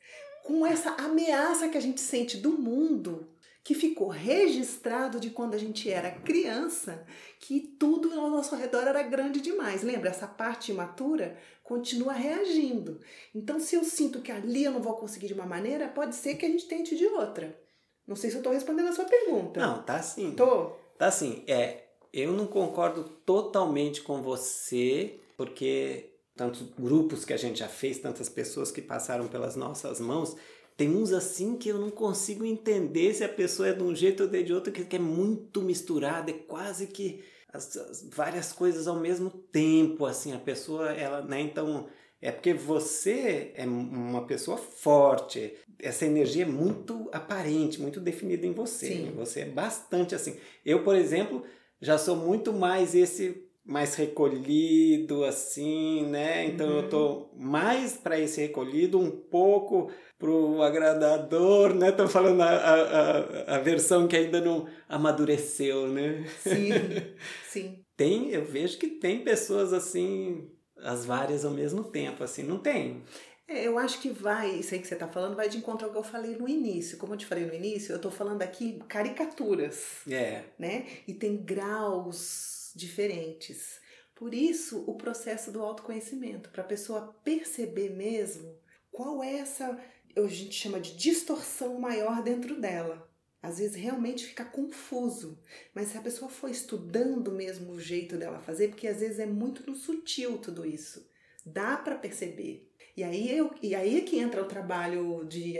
com 0.43 0.65
essa 0.65 0.91
ameaça 0.91 1.67
que 1.69 1.77
a 1.77 1.81
gente 1.81 1.99
sente 1.99 2.37
do 2.37 2.51
mundo, 2.51 3.27
que 3.63 3.73
ficou 3.73 4.09
registrado 4.09 5.19
de 5.19 5.31
quando 5.31 5.55
a 5.55 5.57
gente 5.57 5.89
era 5.89 6.11
criança, 6.11 7.03
que 7.39 7.59
tudo 7.59 8.19
ao 8.19 8.29
nosso 8.29 8.55
redor 8.55 8.83
era 8.87 9.01
grande 9.01 9.41
demais. 9.41 9.81
Lembra? 9.81 10.11
Essa 10.11 10.27
parte 10.27 10.71
imatura 10.71 11.35
continua 11.63 12.13
reagindo. 12.13 12.99
Então, 13.33 13.59
se 13.59 13.75
eu 13.75 13.83
sinto 13.83 14.21
que 14.21 14.31
ali 14.31 14.63
eu 14.63 14.71
não 14.71 14.81
vou 14.81 14.93
conseguir 14.93 15.25
de 15.25 15.33
uma 15.33 15.47
maneira, 15.47 15.87
pode 15.87 16.15
ser 16.15 16.35
que 16.35 16.45
a 16.45 16.49
gente 16.49 16.67
tente 16.67 16.95
de 16.95 17.07
outra. 17.07 17.59
Não 18.07 18.15
sei 18.15 18.29
se 18.29 18.35
eu 18.35 18.39
estou 18.39 18.53
respondendo 18.53 18.87
a 18.87 18.93
sua 18.93 19.05
pergunta. 19.05 19.59
Não, 19.59 19.81
tá 19.81 20.01
sim. 20.01 20.31
Tô. 20.31 20.71
Tá 20.97 21.07
assim, 21.07 21.43
é, 21.47 21.85
eu 22.13 22.31
não 22.31 22.47
concordo 22.47 23.03
totalmente 23.25 24.01
com 24.01 24.21
você, 24.21 25.19
porque 25.35 26.11
tantos 26.35 26.61
grupos 26.77 27.25
que 27.25 27.33
a 27.33 27.37
gente 27.37 27.59
já 27.59 27.67
fez, 27.67 27.99
tantas 27.99 28.29
pessoas 28.29 28.71
que 28.71 28.81
passaram 28.81 29.27
pelas 29.27 29.55
nossas 29.55 29.99
mãos, 29.99 30.35
tem 30.77 30.89
uns 30.89 31.13
assim 31.13 31.57
que 31.57 31.69
eu 31.69 31.77
não 31.77 31.89
consigo 31.89 32.45
entender 32.45 33.13
se 33.13 33.23
a 33.23 33.29
pessoa 33.29 33.69
é 33.69 33.73
de 33.73 33.83
um 33.83 33.95
jeito 33.95 34.23
ou 34.23 34.29
de 34.29 34.53
outro, 34.53 34.71
que 34.71 34.83
que 34.83 34.95
é 34.97 34.99
muito 34.99 35.61
misturado, 35.61 36.29
é 36.29 36.33
quase 36.33 36.87
que 36.87 37.23
as, 37.51 37.75
as 37.77 38.09
várias 38.09 38.51
coisas 38.51 38.87
ao 38.87 38.99
mesmo 38.99 39.29
tempo, 39.29 40.05
assim, 40.05 40.33
a 40.33 40.39
pessoa, 40.39 40.91
ela, 40.91 41.21
né, 41.21 41.39
então, 41.39 41.87
é 42.25 42.31
porque 42.31 42.55
você 42.55 43.51
é 43.55 43.65
uma 43.65 44.25
pessoa 44.25 44.57
forte, 44.57 45.53
essa 45.79 46.07
energia 46.07 46.41
é 46.41 46.47
muito 46.47 47.07
aparente, 47.11 47.79
muito 47.79 47.99
definida 47.99 48.47
em 48.47 48.51
você. 48.51 48.87
Sim. 48.87 49.11
Você 49.15 49.41
é 49.41 49.45
bastante 49.45 50.15
assim. 50.15 50.35
Eu, 50.65 50.83
por 50.83 50.95
exemplo, 50.95 51.43
já 51.79 51.99
sou 51.99 52.15
muito 52.15 52.51
mais 52.51 52.95
esse 52.95 53.45
mais 53.63 53.95
recolhido 53.95 55.23
assim, 55.23 56.05
né? 56.07 56.45
Então 56.45 56.67
eu 56.69 56.89
tô 56.89 57.29
mais 57.35 57.97
para 57.97 58.19
esse 58.19 58.41
recolhido, 58.41 58.99
um 58.99 59.09
pouco 59.09 59.91
pro 60.17 60.63
agradador, 60.63 61.75
né? 61.75 61.91
Tô 61.91 62.07
falando 62.07 62.41
a, 62.41 62.49
a, 62.49 63.19
a, 63.19 63.55
a 63.55 63.59
versão 63.59 64.07
que 64.07 64.15
ainda 64.15 64.41
não 64.41 64.67
amadureceu, 64.89 65.87
né? 65.87 66.25
Sim, 66.39 66.71
sim. 67.49 67.85
Tem, 67.95 68.31
eu 68.31 68.45
vejo 68.45 68.77
que 68.77 68.87
tem 68.87 69.23
pessoas 69.23 69.73
assim, 69.73 70.47
as 70.77 71.05
várias 71.05 71.45
ao 71.45 71.51
mesmo 71.51 71.83
tempo, 71.83 72.23
assim, 72.23 72.43
não 72.43 72.57
tem? 72.59 73.03
É, 73.47 73.67
eu 73.67 73.77
acho 73.77 74.01
que 74.01 74.09
vai, 74.09 74.55
isso 74.55 74.73
aí 74.73 74.79
que 74.79 74.87
você 74.87 74.95
está 74.95 75.07
falando, 75.07 75.35
vai 75.35 75.47
de 75.47 75.57
encontro 75.57 75.85
ao 75.85 75.91
que 75.91 75.97
eu 75.97 76.03
falei 76.03 76.35
no 76.35 76.49
início. 76.49 76.97
Como 76.97 77.13
eu 77.13 77.17
te 77.17 77.25
falei 77.25 77.45
no 77.45 77.53
início, 77.53 77.91
eu 77.91 77.97
estou 77.97 78.11
falando 78.11 78.41
aqui 78.41 78.79
caricaturas, 78.87 80.01
É, 80.09 80.43
né? 80.57 80.87
E 81.07 81.13
tem 81.13 81.37
graus 81.37 82.71
diferentes. 82.75 83.79
Por 84.15 84.33
isso, 84.33 84.83
o 84.87 84.95
processo 84.95 85.51
do 85.51 85.61
autoconhecimento, 85.61 86.49
para 86.49 86.63
a 86.63 86.67
pessoa 86.67 87.15
perceber 87.23 87.89
mesmo 87.89 88.57
qual 88.91 89.21
é 89.21 89.37
essa, 89.37 89.77
a 90.15 90.27
gente 90.27 90.53
chama 90.53 90.79
de 90.79 90.95
distorção 90.95 91.79
maior 91.79 92.23
dentro 92.23 92.59
dela. 92.59 93.07
Às 93.45 93.59
vezes 93.59 93.75
realmente 93.75 94.25
fica 94.25 94.43
confuso, 94.43 95.37
mas 95.73 95.89
se 95.89 95.97
a 95.97 96.01
pessoa 96.01 96.29
for 96.29 96.49
estudando 96.49 97.31
mesmo 97.31 97.71
o 97.73 97.79
jeito 97.79 98.17
dela 98.17 98.39
fazer, 98.39 98.69
porque 98.69 98.87
às 98.87 98.99
vezes 98.99 99.19
é 99.19 99.25
muito 99.25 99.69
no 99.69 99.75
sutil 99.75 100.37
tudo 100.39 100.65
isso, 100.65 101.07
dá 101.45 101.77
para 101.77 101.95
perceber. 101.95 102.71
E 102.97 103.03
aí, 103.03 103.29
eu, 103.37 103.53
e 103.61 103.75
aí 103.75 103.97
é 103.97 104.01
que 104.01 104.17
entra 104.17 104.41
o 104.41 104.47
trabalho 104.47 105.25
de, 105.25 105.55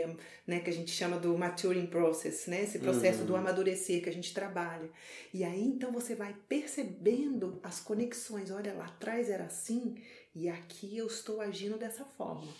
né, 0.46 0.60
que 0.60 0.70
a 0.70 0.72
gente 0.72 0.90
chama 0.90 1.18
do 1.18 1.36
maturing 1.36 1.86
process, 1.86 2.46
né? 2.46 2.62
Esse 2.62 2.78
processo 2.78 3.20
Uhum. 3.20 3.26
do 3.26 3.36
amadurecer 3.36 4.02
que 4.02 4.08
a 4.08 4.12
gente 4.12 4.32
trabalha. 4.32 4.88
E 5.34 5.44
aí 5.44 5.62
então 5.62 5.92
você 5.92 6.14
vai 6.14 6.34
percebendo 6.48 7.60
as 7.62 7.78
conexões. 7.78 8.50
Olha, 8.50 8.72
lá 8.72 8.86
atrás 8.86 9.28
era 9.28 9.44
assim 9.44 9.96
e 10.34 10.48
aqui 10.48 10.96
eu 10.96 11.06
estou 11.06 11.42
agindo 11.42 11.76
dessa 11.78 12.06
forma. 12.06 12.50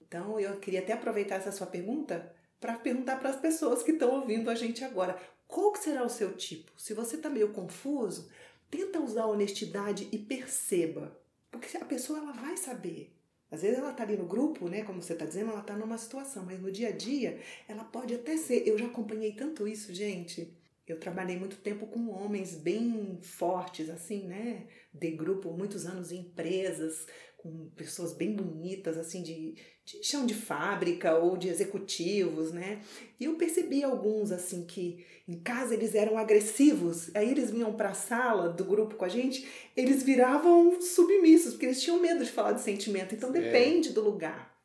Então 0.00 0.38
eu 0.40 0.56
queria 0.58 0.80
até 0.80 0.92
aproveitar 0.92 1.36
essa 1.36 1.52
sua 1.52 1.68
pergunta 1.68 2.33
para 2.64 2.78
perguntar 2.78 3.20
para 3.20 3.28
as 3.28 3.36
pessoas 3.36 3.82
que 3.82 3.90
estão 3.90 4.10
ouvindo 4.10 4.48
a 4.48 4.54
gente 4.54 4.82
agora. 4.82 5.20
Qual 5.46 5.76
será 5.76 6.02
o 6.02 6.08
seu 6.08 6.32
tipo? 6.32 6.72
Se 6.80 6.94
você 6.94 7.16
está 7.16 7.28
meio 7.28 7.52
confuso, 7.52 8.30
tenta 8.70 9.02
usar 9.02 9.24
a 9.24 9.26
honestidade 9.26 10.08
e 10.10 10.16
perceba. 10.16 11.14
Porque 11.50 11.76
a 11.76 11.84
pessoa 11.84 12.20
ela 12.20 12.32
vai 12.32 12.56
saber. 12.56 13.14
Às 13.50 13.60
vezes 13.60 13.76
ela 13.76 13.92
tá 13.92 14.02
ali 14.02 14.16
no 14.16 14.24
grupo, 14.24 14.66
né? 14.66 14.82
Como 14.82 15.02
você 15.02 15.14
tá 15.14 15.26
dizendo, 15.26 15.50
ela 15.50 15.60
tá 15.60 15.76
numa 15.76 15.98
situação, 15.98 16.46
mas 16.46 16.58
no 16.58 16.72
dia 16.72 16.88
a 16.88 16.92
dia 16.92 17.38
ela 17.68 17.84
pode 17.84 18.14
até 18.14 18.34
ser. 18.38 18.66
Eu 18.66 18.78
já 18.78 18.86
acompanhei 18.86 19.32
tanto 19.32 19.68
isso, 19.68 19.92
gente. 19.92 20.56
Eu 20.86 20.98
trabalhei 20.98 21.38
muito 21.38 21.58
tempo 21.58 21.86
com 21.86 22.08
homens 22.08 22.54
bem 22.54 23.18
fortes, 23.20 23.90
assim, 23.90 24.26
né? 24.26 24.66
De 24.90 25.10
grupo, 25.10 25.52
muitos 25.52 25.84
anos 25.84 26.10
em 26.10 26.20
empresas, 26.20 27.06
com 27.44 27.68
pessoas 27.76 28.14
bem 28.14 28.34
bonitas, 28.34 28.96
assim, 28.96 29.22
de, 29.22 29.54
de 29.84 30.02
chão 30.02 30.24
de 30.24 30.32
fábrica 30.32 31.18
ou 31.18 31.36
de 31.36 31.50
executivos, 31.50 32.52
né? 32.52 32.80
E 33.20 33.26
eu 33.26 33.34
percebi 33.34 33.84
alguns, 33.84 34.32
assim, 34.32 34.64
que 34.64 35.04
em 35.28 35.38
casa 35.38 35.74
eles 35.74 35.94
eram 35.94 36.16
agressivos, 36.16 37.14
aí 37.14 37.30
eles 37.30 37.50
vinham 37.50 37.74
para 37.74 37.90
a 37.90 37.94
sala 37.94 38.48
do 38.48 38.64
grupo 38.64 38.94
com 38.94 39.04
a 39.04 39.10
gente, 39.10 39.46
eles 39.76 40.02
viravam 40.02 40.80
submissos, 40.80 41.52
porque 41.52 41.66
eles 41.66 41.82
tinham 41.82 42.00
medo 42.00 42.24
de 42.24 42.30
falar 42.30 42.52
de 42.52 42.62
sentimento. 42.62 43.14
Então 43.14 43.28
É. 43.28 43.32
depende 43.42 43.90
do 43.92 44.00
lugar. 44.00 44.58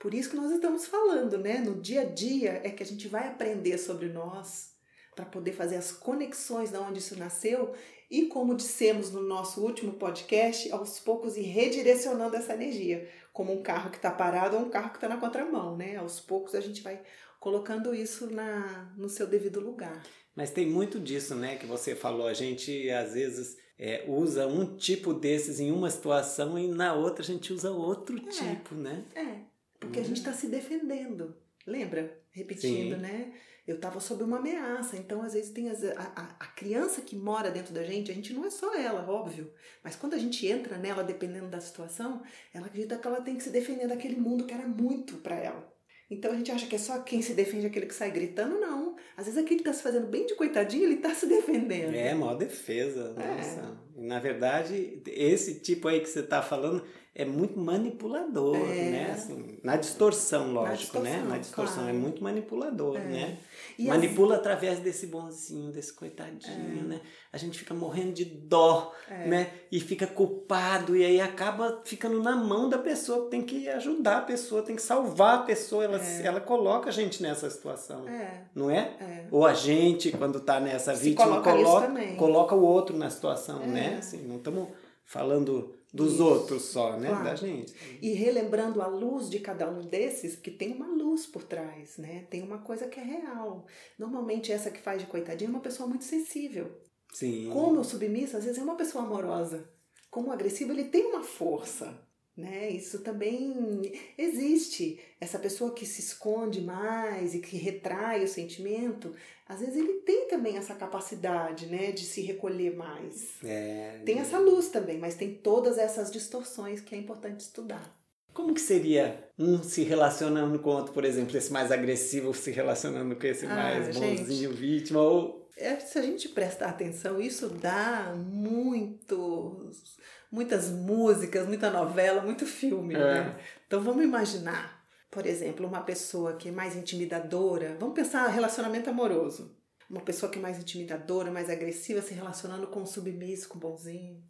Por 0.00 0.12
isso 0.12 0.30
que 0.30 0.36
nós 0.36 0.50
estamos 0.50 0.86
falando, 0.86 1.38
né? 1.38 1.58
No 1.60 1.80
dia 1.80 2.00
a 2.00 2.04
dia 2.04 2.60
é 2.64 2.70
que 2.70 2.82
a 2.82 2.86
gente 2.86 3.06
vai 3.06 3.28
aprender 3.28 3.78
sobre 3.78 4.08
nós 4.08 4.76
para 5.18 5.26
poder 5.26 5.50
fazer 5.50 5.74
as 5.74 5.90
conexões 5.90 6.70
de 6.70 6.78
onde 6.78 7.00
isso 7.00 7.18
nasceu 7.18 7.74
e 8.08 8.26
como 8.26 8.54
dissemos 8.54 9.10
no 9.10 9.20
nosso 9.20 9.60
último 9.60 9.94
podcast, 9.94 10.70
aos 10.70 11.00
poucos 11.00 11.36
ir 11.36 11.42
redirecionando 11.42 12.36
essa 12.36 12.54
energia, 12.54 13.08
como 13.32 13.52
um 13.52 13.60
carro 13.60 13.90
que 13.90 13.96
está 13.96 14.12
parado 14.12 14.56
ou 14.56 14.62
um 14.62 14.70
carro 14.70 14.90
que 14.90 14.96
está 14.96 15.08
na 15.08 15.16
contramão, 15.16 15.76
né? 15.76 15.96
Aos 15.96 16.20
poucos 16.20 16.54
a 16.54 16.60
gente 16.60 16.82
vai 16.82 17.02
colocando 17.40 17.92
isso 17.92 18.30
na, 18.30 18.94
no 18.96 19.08
seu 19.08 19.26
devido 19.26 19.58
lugar. 19.58 20.00
Mas 20.36 20.52
tem 20.52 20.64
muito 20.66 21.00
disso, 21.00 21.34
né, 21.34 21.56
que 21.56 21.66
você 21.66 21.96
falou. 21.96 22.28
A 22.28 22.32
gente 22.32 22.88
às 22.88 23.14
vezes 23.14 23.56
é, 23.76 24.04
usa 24.06 24.46
um 24.46 24.76
tipo 24.76 25.12
desses 25.12 25.58
em 25.58 25.72
uma 25.72 25.90
situação 25.90 26.56
e 26.56 26.68
na 26.68 26.94
outra 26.94 27.24
a 27.24 27.26
gente 27.26 27.52
usa 27.52 27.72
outro 27.72 28.16
É. 28.16 28.30
tipo, 28.30 28.76
né? 28.76 29.04
É, 29.16 29.40
porque 29.80 29.98
a 29.98 30.04
gente 30.04 30.18
está 30.18 30.32
se 30.32 30.46
defendendo. 30.46 31.34
Lembra? 31.66 32.16
Repetindo, 32.30 32.94
Sim. 32.94 33.02
né? 33.02 33.32
Eu 33.68 33.76
estava 33.76 34.00
sob 34.00 34.24
uma 34.24 34.38
ameaça, 34.38 34.96
então 34.96 35.20
às 35.22 35.34
vezes 35.34 35.50
tem 35.50 35.68
as- 35.68 35.84
a, 35.84 36.36
a, 36.40 36.46
criança 36.46 37.02
que 37.02 37.14
mora 37.14 37.50
dentro 37.50 37.74
da 37.74 37.84
gente, 37.84 38.10
a 38.10 38.14
gente 38.14 38.32
não 38.32 38.46
é 38.46 38.50
só 38.50 38.74
ela, 38.74 39.06
óbvio. 39.06 39.52
Mas 39.84 39.94
quando 39.94 40.14
a 40.14 40.18
gente 40.18 40.46
entra 40.46 40.78
nela, 40.78 41.04
dependendo 41.04 41.48
da 41.48 41.60
situação, 41.60 42.22
ela 42.54 42.64
acredita 42.64 42.96
que 42.96 43.06
ela 43.06 43.20
tem 43.20 43.36
que 43.36 43.42
se 43.42 43.50
defender 43.50 43.86
daquele 43.86 44.16
mundo 44.16 44.46
que 44.46 44.54
era 44.54 44.66
muito 44.66 45.18
para 45.18 45.36
ela. 45.36 45.70
Então 46.10 46.32
a 46.32 46.34
gente 46.34 46.50
acha 46.50 46.66
que 46.66 46.74
é 46.76 46.78
só 46.78 47.00
quem 47.00 47.20
se 47.20 47.34
defende 47.34 47.66
aquele 47.66 47.84
que 47.84 47.94
sai 47.94 48.10
gritando, 48.10 48.58
não. 48.58 48.96
Às 49.14 49.26
vezes 49.26 49.38
aquele 49.38 49.58
que 49.58 49.64
tá 49.64 49.74
se 49.74 49.82
fazendo 49.82 50.06
bem 50.06 50.24
de 50.24 50.34
coitadinho, 50.34 50.84
ele 50.84 50.96
tá 50.96 51.14
se 51.14 51.26
defendendo. 51.26 51.94
É, 51.94 52.14
maior 52.14 52.36
defesa. 52.38 53.14
É. 53.18 53.36
Nossa. 53.36 53.78
Na 53.94 54.18
verdade, 54.18 55.02
esse 55.06 55.60
tipo 55.60 55.86
aí 55.88 56.00
que 56.00 56.08
você 56.08 56.20
está 56.20 56.40
falando 56.40 56.82
é 57.18 57.24
muito 57.24 57.58
manipulador, 57.58 58.54
É. 58.56 58.90
né? 58.90 59.10
Assim, 59.12 59.58
na 59.64 59.74
distorção, 59.76 60.52
lógico, 60.52 61.00
né? 61.00 61.10
distorção, 61.10 61.28
Na 61.28 61.38
distorção 61.38 61.74
claro. 61.82 61.90
é 61.90 61.92
muito 61.92 62.22
manipulador, 62.22 62.96
É. 62.96 63.00
né? 63.00 63.36
E 63.76 63.86
Manipula 63.86 64.36
através 64.36 64.78
desse 64.80 65.06
bonzinho, 65.08 65.70
desse 65.72 65.92
coitadinho, 65.92 66.84
né? 66.84 67.00
A 67.32 67.36
gente 67.36 67.58
fica 67.58 67.74
morrendo 67.74 68.12
de 68.12 68.24
dó, 68.24 68.92
É. 69.10 69.26
né? 69.26 69.50
E 69.70 69.80
fica 69.80 70.06
culpado 70.06 70.96
e 70.96 71.04
aí 71.04 71.20
acaba 71.20 71.82
ficando 71.84 72.22
na 72.22 72.34
mão 72.36 72.68
da 72.68 72.78
pessoa, 72.78 73.28
tem 73.28 73.42
que 73.42 73.68
ajudar 73.68 74.18
a 74.18 74.22
pessoa, 74.22 74.62
tem 74.62 74.76
que 74.76 74.82
salvar 74.82 75.40
a 75.40 75.42
pessoa, 75.42 75.84
ela, 75.84 75.98
ela 76.22 76.40
coloca 76.40 76.88
a 76.88 76.92
gente 76.92 77.20
nessa 77.22 77.50
situação, 77.50 78.08
É, 78.08 78.44
não 78.54 78.70
é? 78.70 78.94
é. 79.00 79.26
Ou 79.30 79.44
a 79.44 79.54
gente, 79.54 80.10
quando 80.12 80.38
tá 80.40 80.58
nessa 80.60 80.94
Se 80.94 81.02
vítima, 81.04 81.40
coloca 81.42 81.50
coloca, 81.52 82.14
coloca 82.16 82.54
o 82.54 82.62
outro 82.64 82.96
na 82.96 83.10
situação, 83.10 83.62
É. 83.62 83.66
né? 83.66 83.96
Assim, 83.98 84.18
não 84.26 84.36
estamos 84.36 84.68
falando 85.04 85.74
dos 85.98 86.14
Isso. 86.14 86.24
outros 86.24 86.62
só, 86.62 86.96
né? 86.96 87.08
Claro. 87.08 87.24
Da 87.24 87.34
gente. 87.34 87.74
E 88.00 88.12
relembrando 88.12 88.80
a 88.80 88.86
luz 88.86 89.28
de 89.28 89.40
cada 89.40 89.68
um 89.68 89.80
desses, 89.80 90.36
porque 90.36 90.52
tem 90.52 90.72
uma 90.72 90.86
luz 90.86 91.26
por 91.26 91.42
trás, 91.42 91.98
né? 91.98 92.24
Tem 92.30 92.40
uma 92.40 92.58
coisa 92.58 92.86
que 92.86 93.00
é 93.00 93.02
real. 93.02 93.66
Normalmente 93.98 94.52
essa 94.52 94.70
que 94.70 94.80
faz 94.80 95.02
de 95.02 95.08
coitadinha 95.08 95.48
é 95.48 95.50
uma 95.50 95.60
pessoa 95.60 95.88
muito 95.88 96.04
sensível. 96.04 96.80
Sim. 97.12 97.50
Como 97.52 97.80
o 97.80 97.84
submisso, 97.84 98.36
às 98.36 98.44
vezes 98.44 98.60
é 98.60 98.62
uma 98.62 98.76
pessoa 98.76 99.04
amorosa. 99.04 99.68
Como 100.08 100.28
o 100.28 100.32
agressivo, 100.32 100.72
ele 100.72 100.84
tem 100.84 101.06
uma 101.06 101.22
força. 101.22 102.07
Né? 102.38 102.70
Isso 102.70 103.00
também 103.00 103.92
existe. 104.16 105.00
Essa 105.20 105.40
pessoa 105.40 105.74
que 105.74 105.84
se 105.84 106.00
esconde 106.00 106.60
mais 106.60 107.34
e 107.34 107.40
que 107.40 107.56
retrai 107.56 108.22
o 108.22 108.28
sentimento, 108.28 109.12
às 109.48 109.58
vezes 109.58 109.74
ele 109.74 109.94
tem 110.02 110.28
também 110.28 110.56
essa 110.56 110.72
capacidade 110.76 111.66
né, 111.66 111.90
de 111.90 112.04
se 112.04 112.20
recolher 112.20 112.76
mais. 112.76 113.32
É, 113.44 114.00
Tem 114.06 114.20
essa 114.20 114.38
luz 114.38 114.68
também, 114.68 114.98
mas 114.98 115.16
tem 115.16 115.34
todas 115.34 115.78
essas 115.78 116.12
distorções 116.12 116.80
que 116.80 116.94
é 116.94 116.98
importante 116.98 117.40
estudar. 117.40 117.98
Como 118.32 118.54
que 118.54 118.60
seria 118.60 119.28
um 119.36 119.60
se 119.64 119.82
relacionando 119.82 120.60
com 120.60 120.70
o 120.70 120.74
outro, 120.74 120.92
por 120.92 121.04
exemplo, 121.04 121.36
esse 121.36 121.52
mais 121.52 121.72
agressivo 121.72 122.32
se 122.32 122.52
relacionando 122.52 123.16
com 123.16 123.26
esse 123.26 123.46
Ah, 123.46 123.48
mais 123.54 123.86
gente. 123.92 124.20
bonzinho 124.20 124.52
vítima? 124.52 125.00
Ou 125.02 125.48
É, 125.56 125.74
se 125.80 125.98
a 125.98 126.02
gente 126.02 126.28
prestar 126.28 126.68
atenção, 126.68 127.20
isso 127.20 127.48
dá 127.48 128.14
muitos, 128.16 129.96
muitas 130.30 130.70
músicas, 130.70 131.46
muita 131.46 131.70
novela, 131.70 132.22
muito 132.22 132.46
filme. 132.46 132.94
É. 132.94 132.98
Né? 132.98 133.40
Então 133.66 133.82
vamos 133.82 134.04
imaginar, 134.04 134.84
por 135.10 135.26
exemplo, 135.26 135.66
uma 135.66 135.82
pessoa 135.82 136.36
que 136.36 136.48
é 136.48 136.52
mais 136.52 136.76
intimidadora. 136.76 137.76
Vamos 137.78 137.94
pensar 137.94 138.26
relacionamento 138.28 138.90
amoroso. 138.90 139.56
Uma 139.88 140.02
pessoa 140.02 140.30
que 140.30 140.38
é 140.38 140.42
mais 140.42 140.58
intimidadora, 140.58 141.30
mais 141.30 141.48
agressiva, 141.48 142.02
se 142.02 142.12
relacionando 142.12 142.66
com 142.66 142.82
o 142.82 142.86
submisso, 142.86 143.48
com 143.48 143.56
o 143.56 143.60
bonzinho. 143.60 144.22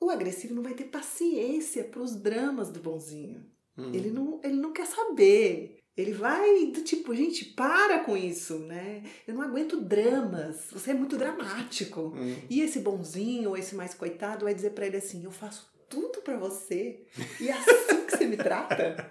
O 0.00 0.10
agressivo 0.10 0.54
não 0.54 0.62
vai 0.62 0.74
ter 0.74 0.84
paciência 0.84 1.84
para 1.84 2.00
os 2.00 2.14
dramas 2.14 2.70
do 2.70 2.80
bonzinho. 2.80 3.44
hum, 3.76 3.90
Ele 3.92 4.10
não, 4.10 4.40
ele 4.44 4.56
não 4.56 4.72
quer 4.72 4.86
saber. 4.86 5.81
Ele 5.96 6.12
vai 6.12 6.66
do 6.66 6.82
tipo, 6.82 7.14
gente, 7.14 7.44
para 7.44 7.98
com 8.00 8.16
isso, 8.16 8.58
né? 8.60 9.02
Eu 9.28 9.34
não 9.34 9.42
aguento 9.42 9.80
dramas. 9.80 10.68
Você 10.72 10.92
é 10.92 10.94
muito 10.94 11.16
dramático. 11.18 12.12
hum. 12.16 12.34
E 12.48 12.62
esse 12.62 12.78
bonzinho 12.80 13.50
ou 13.50 13.56
esse 13.56 13.74
mais 13.74 13.92
coitado 13.92 14.44
vai 14.46 14.54
dizer 14.54 14.70
pra 14.70 14.86
ele 14.86 14.96
assim: 14.96 15.22
"Eu 15.24 15.30
faço 15.30 15.70
tudo 15.90 16.22
pra 16.22 16.36
você 16.38 17.00
e 17.38 17.48
é 17.48 17.52
assim 17.52 18.04
que 18.06 18.16
você 18.16 18.24
me 18.26 18.36
trata? 18.38 19.10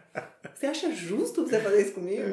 Você 0.55 0.65
acha 0.65 0.91
justo 0.91 1.45
você 1.47 1.59
fazer 1.59 1.81
isso 1.83 1.93
comigo?" 1.93 2.23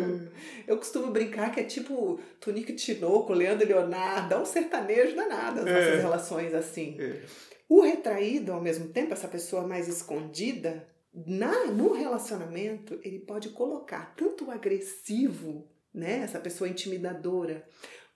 Eu 0.66 0.78
costumo 0.78 1.10
brincar 1.10 1.52
que 1.52 1.60
é 1.60 1.64
tipo 1.64 2.18
Tunico 2.40 2.70
e 2.70 2.74
Tinoco, 2.74 3.34
Leandro 3.34 3.64
e 3.66 3.68
Leonardo, 3.68 4.32
é 4.34 4.38
um 4.38 4.46
sertanejo 4.46 5.14
danado 5.14 5.60
as 5.60 5.66
nossas 5.66 5.94
É. 5.94 6.00
relações 6.00 6.54
assim. 6.54 6.96
É. 6.98 7.20
O 7.68 7.82
retraído, 7.82 8.52
ao 8.54 8.62
mesmo 8.62 8.88
tempo, 8.88 9.12
essa 9.12 9.28
pessoa 9.28 9.66
mais 9.66 9.88
escondida, 9.88 10.88
na, 11.12 11.66
no 11.66 11.92
relacionamento, 11.92 12.98
ele 13.02 13.20
pode 13.20 13.50
colocar 13.50 14.14
tanto 14.14 14.46
o 14.46 14.50
agressivo, 14.50 15.68
né, 15.92 16.18
essa 16.18 16.38
pessoa 16.38 16.68
intimidadora, 16.68 17.66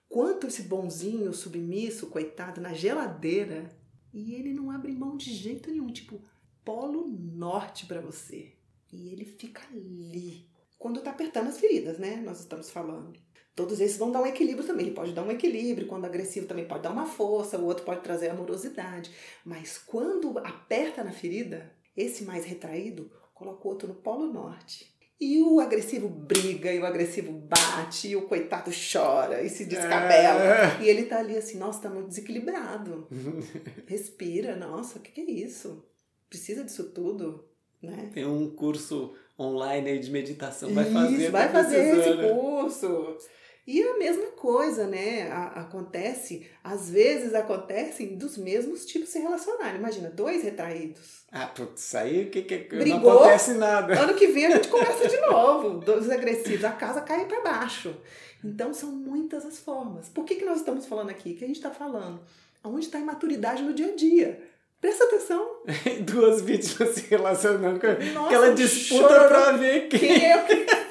quanto 0.07 0.47
esse 0.47 0.63
bonzinho, 0.63 1.33
submisso, 1.33 2.07
coitado, 2.07 2.61
na 2.61 2.73
geladeira, 2.73 3.69
e 4.13 4.35
ele 4.35 4.53
não 4.53 4.69
abre 4.69 4.91
mão 4.91 5.17
de 5.17 5.33
jeito 5.33 5.71
nenhum, 5.71 5.87
tipo, 5.87 6.21
polo 6.63 7.07
norte 7.07 7.85
pra 7.87 7.99
você. 7.99 8.53
E 8.91 9.09
ele 9.09 9.25
fica 9.25 9.63
ali. 9.71 10.47
Quando 10.77 11.01
tá 11.01 11.09
apertando 11.09 11.47
as 11.47 11.59
feridas, 11.59 11.97
né? 11.97 12.17
Nós 12.17 12.39
estamos 12.39 12.69
falando. 12.69 13.19
Todos 13.55 13.79
esses 13.79 13.97
vão 13.97 14.11
dar 14.11 14.21
um 14.21 14.27
equilíbrio 14.27 14.65
também. 14.65 14.87
Ele 14.87 14.95
pode 14.95 15.13
dar 15.13 15.23
um 15.23 15.31
equilíbrio, 15.31 15.87
quando 15.87 16.05
agressivo 16.05 16.47
também 16.47 16.67
pode 16.67 16.83
dar 16.83 16.91
uma 16.91 17.05
força, 17.05 17.57
o 17.57 17.65
outro 17.65 17.83
pode 17.83 18.01
trazer 18.01 18.29
amorosidade. 18.29 19.11
Mas 19.43 19.79
quando 19.79 20.37
aperta 20.39 21.03
na 21.03 21.11
ferida, 21.11 21.75
esse 21.95 22.23
mais 22.23 22.45
retraído 22.45 23.11
coloca 23.33 23.67
o 23.67 23.71
outro 23.71 23.87
no 23.87 23.95
polo 23.95 24.31
norte. 24.31 24.93
E 25.19 25.41
o 25.41 25.59
agressivo 25.59 26.09
briga, 26.09 26.71
e 26.71 26.79
o 26.79 26.85
agressivo 26.85 27.31
bate, 27.31 28.09
e 28.09 28.15
o 28.15 28.23
coitado 28.23 28.71
chora 28.71 29.41
e 29.41 29.49
se 29.49 29.65
descabela. 29.65 30.43
É. 30.43 30.83
E 30.83 30.89
ele 30.89 31.03
tá 31.03 31.19
ali 31.19 31.37
assim, 31.37 31.57
nossa, 31.57 31.83
tá 31.83 31.89
muito 31.89 32.09
desequilibrado. 32.09 33.07
Respira, 33.87 34.55
nossa, 34.55 34.99
o 34.99 35.01
que, 35.01 35.11
que 35.11 35.21
é 35.21 35.31
isso? 35.31 35.85
Precisa 36.29 36.63
disso 36.63 36.85
tudo, 36.89 37.45
né? 37.81 38.09
Tem 38.13 38.25
um 38.25 38.49
curso 38.49 39.13
online 39.39 39.91
aí 39.91 39.99
de 39.99 40.11
meditação. 40.11 40.73
Vai 40.73 40.91
fazer, 40.91 41.15
Isso, 41.15 41.31
tá 41.31 41.31
vai 41.31 41.51
fazer 41.51 41.99
esse 41.99 42.33
curso. 42.33 43.17
E 43.65 43.81
a 43.81 43.97
mesma 43.97 44.27
coisa, 44.31 44.85
né? 44.85 45.29
A- 45.31 45.61
acontece, 45.61 46.45
às 46.63 46.89
vezes 46.89 47.33
acontecem 47.33 48.17
dos 48.17 48.37
mesmos 48.37 48.85
tipos 48.85 49.09
se 49.09 49.19
relacionarem. 49.19 49.77
Imagina, 49.79 50.09
dois 50.09 50.43
retraídos. 50.43 51.23
Ah, 51.31 51.47
putz, 51.47 51.95
aí 51.95 52.25
que, 52.25 52.41
que 52.41 52.67
não 52.75 52.79
Brigou? 52.81 53.19
acontece 53.21 53.53
nada. 53.53 53.97
Ano 53.99 54.15
que 54.15 54.27
vem 54.27 54.47
a 54.47 54.51
gente 54.57 54.67
começa 54.67 55.07
de 55.07 55.17
novo. 55.27 55.79
Dois 55.79 56.09
agressivos, 56.09 56.65
a 56.65 56.71
casa 56.71 56.99
cai 57.01 57.25
para 57.25 57.41
baixo. 57.41 57.95
Então 58.43 58.73
são 58.73 58.91
muitas 58.91 59.45
as 59.45 59.59
formas. 59.59 60.09
Por 60.09 60.25
que, 60.25 60.35
que 60.35 60.43
nós 60.45 60.57
estamos 60.57 60.85
falando 60.85 61.09
aqui? 61.11 61.31
O 61.31 61.35
que 61.37 61.45
a 61.45 61.47
gente 61.47 61.55
está 61.55 61.71
falando? 61.71 62.19
Onde 62.65 62.85
está 62.85 62.97
a 62.97 63.01
imaturidade 63.01 63.63
no 63.63 63.73
dia 63.73 63.93
a 63.93 63.95
dia? 63.95 64.41
Presta 64.81 65.05
atenção. 65.05 65.61
Duas 66.03 66.41
vítimas 66.41 66.89
se 66.95 67.07
relacionando 67.09 67.79
com 67.79 67.87
Nossa, 68.13 68.25
aquela 68.27 68.49
disputa 68.53 69.27
pra 69.29 69.53
ver 69.53 69.87
quem. 69.87 69.99
Quem 69.99 70.25
é 70.29 70.37
o 70.37 70.45
que, 70.45 70.55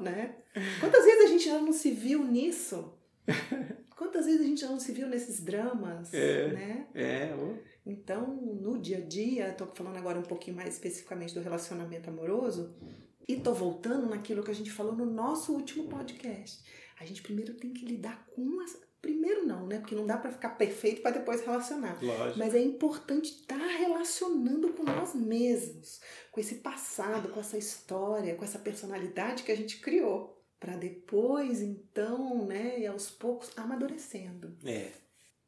né? 0.00 0.36
Quantas 0.80 1.04
vezes 1.04 1.24
a 1.24 1.28
gente 1.28 1.44
já 1.44 1.58
não 1.60 1.72
se 1.72 1.90
viu 1.90 2.24
nisso? 2.24 2.94
Quantas 3.96 4.26
vezes 4.26 4.40
a 4.40 4.44
gente 4.44 4.60
já 4.60 4.68
não 4.68 4.78
se 4.80 4.92
viu 4.92 5.08
nesses 5.08 5.40
dramas, 5.40 6.12
É. 6.14 6.48
né? 6.52 6.86
É. 6.94 7.30
Então, 7.84 8.36
no 8.36 8.78
dia 8.78 8.98
a 8.98 9.00
dia, 9.00 9.52
tô 9.52 9.66
falando 9.66 9.96
agora 9.96 10.18
um 10.18 10.22
pouquinho 10.22 10.56
mais 10.56 10.74
especificamente 10.74 11.34
do 11.34 11.40
relacionamento 11.40 12.08
amoroso, 12.10 12.74
e 13.26 13.36
tô 13.36 13.52
voltando 13.52 14.08
naquilo 14.08 14.42
que 14.42 14.50
a 14.50 14.54
gente 14.54 14.70
falou 14.70 14.94
no 14.94 15.04
nosso 15.04 15.52
último 15.52 15.88
podcast. 15.88 16.62
A 17.00 17.04
gente 17.04 17.22
primeiro 17.22 17.54
tem 17.54 17.72
que 17.72 17.84
lidar 17.84 18.26
com 18.34 18.60
as 18.60 18.76
primeiro 19.00 19.46
não, 19.46 19.66
né? 19.66 19.78
Porque 19.78 19.94
não 19.94 20.06
dá 20.06 20.16
pra 20.16 20.30
ficar 20.32 20.50
perfeito 20.50 21.02
para 21.02 21.12
depois 21.18 21.40
relacionar. 21.40 21.98
lógico. 22.02 22.38
Mas 22.38 22.54
é 22.54 22.60
importante 22.60 23.30
estar 23.30 23.56
relacionando 23.56 24.68
com 24.72 24.82
nós 24.82 25.14
mesmos, 25.14 26.00
com 26.32 26.40
esse 26.40 26.56
passado, 26.56 27.28
com 27.28 27.40
essa 27.40 27.56
história, 27.58 28.34
com 28.34 28.44
essa 28.44 28.58
personalidade 28.58 29.42
que 29.42 29.52
a 29.52 29.56
gente 29.56 29.78
criou, 29.80 30.36
para 30.60 30.76
depois, 30.76 31.62
então, 31.62 32.44
né, 32.46 32.80
e 32.80 32.86
aos 32.86 33.08
poucos 33.10 33.50
amadurecendo. 33.56 34.56
É. 34.64 34.88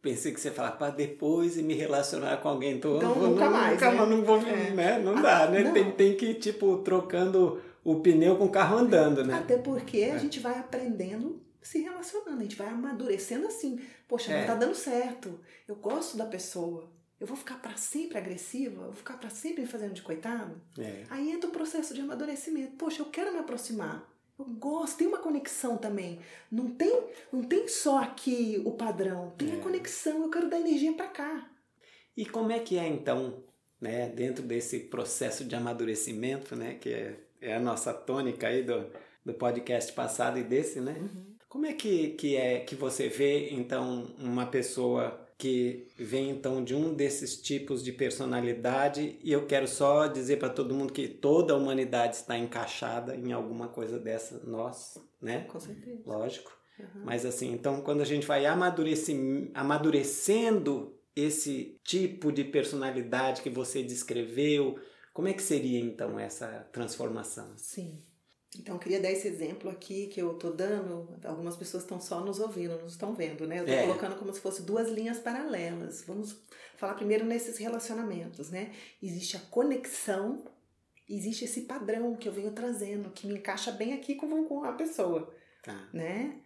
Pensei 0.00 0.32
que 0.32 0.40
você 0.40 0.48
ia 0.48 0.54
falar 0.54 0.72
para 0.72 0.90
depois 0.92 1.58
e 1.58 1.62
me 1.62 1.74
relacionar 1.74 2.38
com 2.38 2.48
alguém. 2.48 2.76
Então, 2.76 2.96
Então, 2.96 3.14
vou- 3.14 3.28
nunca 3.30 3.50
mais, 3.50 3.74
Nunca 3.74 3.90
né? 3.92 4.06
não 4.06 4.24
vou, 4.24 4.36
É. 4.38 4.70
né? 4.70 4.98
Não 4.98 5.18
Ah, 5.18 5.20
dá, 5.20 5.50
né? 5.50 5.62
não. 5.64 5.72
Tem, 5.74 5.90
tem 5.92 6.16
que 6.16 6.26
ir, 6.26 6.34
tipo, 6.34 6.78
trocando 6.78 7.60
o 7.84 8.00
pneu 8.00 8.36
com 8.38 8.44
o 8.46 8.50
carro 8.50 8.78
andando, 8.78 9.22
né? 9.24 9.34
Até 9.34 9.58
porque 9.58 9.98
É. 9.98 10.12
a 10.12 10.18
gente 10.18 10.40
vai 10.40 10.58
aprendendo 10.58 11.42
se 11.62 11.80
relacionando, 11.80 12.38
a 12.38 12.42
gente 12.42 12.56
vai 12.56 12.68
amadurecendo 12.68 13.46
assim. 13.46 13.80
Poxa, 14.08 14.32
É. 14.32 14.40
não 14.40 14.46
tá 14.46 14.54
dando 14.54 14.74
certo. 14.74 15.38
Eu 15.68 15.76
gosto 15.76 16.16
da 16.16 16.26
pessoa. 16.26 16.88
Eu 17.18 17.26
vou 17.26 17.36
ficar 17.36 17.60
para 17.60 17.76
sempre 17.76 18.16
agressiva? 18.16 18.76
Eu 18.80 18.86
vou 18.86 18.94
ficar 18.94 19.18
para 19.18 19.28
sempre 19.28 19.62
me 19.62 19.68
fazendo 19.68 19.92
de 19.92 20.00
coitado? 20.02 20.60
É. 20.78 21.04
Aí 21.10 21.30
entra 21.30 21.48
o 21.50 21.52
processo 21.52 21.92
de 21.92 22.00
amadurecimento. 22.00 22.76
Poxa, 22.76 23.02
eu 23.02 23.06
quero 23.06 23.32
me 23.32 23.38
aproximar. 23.38 24.08
Eu 24.38 24.46
gosto, 24.46 24.96
tem 24.96 25.06
uma 25.06 25.18
conexão 25.18 25.76
também. 25.76 26.18
Não 26.50 26.70
tem, 26.70 27.08
não 27.30 27.42
tem 27.42 27.68
só 27.68 27.98
aqui 27.98 28.62
o 28.64 28.72
padrão, 28.72 29.34
tem 29.36 29.50
É. 29.52 29.56
a 29.56 29.60
conexão, 29.60 30.22
eu 30.22 30.30
quero 30.30 30.48
dar 30.48 30.58
energia 30.60 30.94
para 30.94 31.08
cá. 31.08 31.50
E 32.16 32.24
como 32.24 32.50
é 32.50 32.58
que 32.58 32.78
é 32.78 32.88
então, 32.88 33.44
né, 33.78 34.08
dentro 34.08 34.42
desse 34.42 34.78
processo 34.80 35.44
de 35.44 35.54
amadurecimento, 35.54 36.56
né, 36.56 36.76
que 36.80 36.88
é, 36.88 37.20
é 37.42 37.54
a 37.54 37.60
nossa 37.60 37.92
tônica 37.92 38.46
aí 38.46 38.62
do, 38.62 38.86
do 39.22 39.34
podcast 39.34 39.92
passado 39.92 40.38
e 40.38 40.42
desse, 40.42 40.80
né? 40.80 40.96
Como 41.50 41.66
é 41.66 41.72
que, 41.72 42.10
que 42.10 42.36
é 42.36 42.60
que 42.60 42.76
você 42.76 43.08
vê 43.08 43.50
então 43.50 44.14
uma 44.20 44.46
pessoa 44.46 45.26
que 45.36 45.88
vem 45.98 46.30
então 46.30 46.62
de 46.62 46.76
um 46.76 46.94
desses 46.94 47.42
tipos 47.42 47.82
de 47.82 47.92
personalidade 47.92 49.18
e 49.20 49.32
eu 49.32 49.48
quero 49.48 49.66
só 49.66 50.06
dizer 50.06 50.38
para 50.38 50.48
todo 50.48 50.72
mundo 50.72 50.92
que 50.92 51.08
toda 51.08 51.52
a 51.52 51.56
humanidade 51.56 52.14
está 52.14 52.38
encaixada 52.38 53.16
em 53.16 53.32
alguma 53.32 53.66
coisa 53.66 53.98
dessa, 53.98 54.40
nós, 54.46 54.96
né? 55.20 55.40
Com 55.50 55.58
certeza. 55.58 56.00
Lógico. 56.06 56.56
Uhum. 56.78 57.02
Mas 57.04 57.26
assim, 57.26 57.52
então 57.52 57.82
quando 57.82 58.02
a 58.02 58.06
gente 58.06 58.28
vai 58.28 58.46
amadurecendo 58.46 60.96
esse 61.16 61.80
tipo 61.82 62.30
de 62.30 62.44
personalidade 62.44 63.42
que 63.42 63.50
você 63.50 63.82
descreveu, 63.82 64.78
como 65.12 65.26
é 65.26 65.32
que 65.32 65.42
seria 65.42 65.80
então 65.80 66.16
essa 66.16 66.46
transformação? 66.72 67.54
Sim. 67.56 68.04
Então, 68.58 68.74
eu 68.74 68.80
queria 68.80 69.00
dar 69.00 69.10
esse 69.12 69.28
exemplo 69.28 69.70
aqui 69.70 70.08
que 70.08 70.20
eu 70.20 70.34
tô 70.34 70.50
dando. 70.50 71.16
Algumas 71.24 71.56
pessoas 71.56 71.84
estão 71.84 72.00
só 72.00 72.20
nos 72.20 72.40
ouvindo, 72.40 72.76
não 72.78 72.86
estão 72.86 73.14
vendo, 73.14 73.46
né? 73.46 73.60
Eu 73.60 73.64
tô 73.66 73.70
É. 73.72 73.82
colocando 73.86 74.16
como 74.16 74.32
se 74.32 74.40
fosse 74.40 74.62
duas 74.62 74.88
linhas 74.88 75.18
paralelas. 75.20 76.02
Vamos 76.04 76.36
falar 76.76 76.94
primeiro 76.94 77.24
nesses 77.24 77.58
relacionamentos, 77.58 78.50
né? 78.50 78.72
Existe 79.00 79.36
a 79.36 79.40
conexão, 79.40 80.44
existe 81.08 81.44
esse 81.44 81.62
padrão 81.62 82.16
que 82.16 82.28
eu 82.28 82.32
venho 82.32 82.50
trazendo, 82.50 83.10
que 83.10 83.26
me 83.28 83.34
encaixa 83.34 83.70
bem 83.70 83.92
aqui 83.94 84.16
com, 84.16 84.44
com 84.44 84.64
a 84.64 84.72
pessoa, 84.72 85.32
Tá. 85.62 85.88
né? 85.92 86.40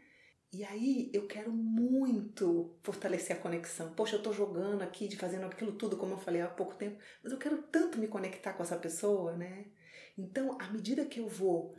E 0.52 0.62
aí 0.62 1.10
eu 1.12 1.26
quero 1.26 1.50
muito 1.50 2.76
fortalecer 2.82 3.34
a 3.36 3.40
conexão. 3.40 3.92
Poxa, 3.94 4.16
eu 4.16 4.22
tô 4.22 4.32
jogando 4.32 4.82
aqui, 4.82 5.08
de 5.08 5.16
fazendo 5.16 5.46
aquilo 5.46 5.72
tudo, 5.72 5.96
como 5.96 6.12
eu 6.12 6.18
falei 6.18 6.42
há 6.42 6.48
pouco 6.48 6.74
tempo, 6.74 6.96
mas 7.22 7.32
eu 7.32 7.38
quero 7.38 7.58
tanto 7.72 7.98
me 7.98 8.06
conectar 8.06 8.52
com 8.52 8.62
essa 8.62 8.76
pessoa, 8.76 9.32
né? 9.36 9.64
Então, 10.16 10.56
à 10.60 10.68
medida 10.70 11.04
que 11.06 11.18
eu 11.18 11.26
vou 11.28 11.74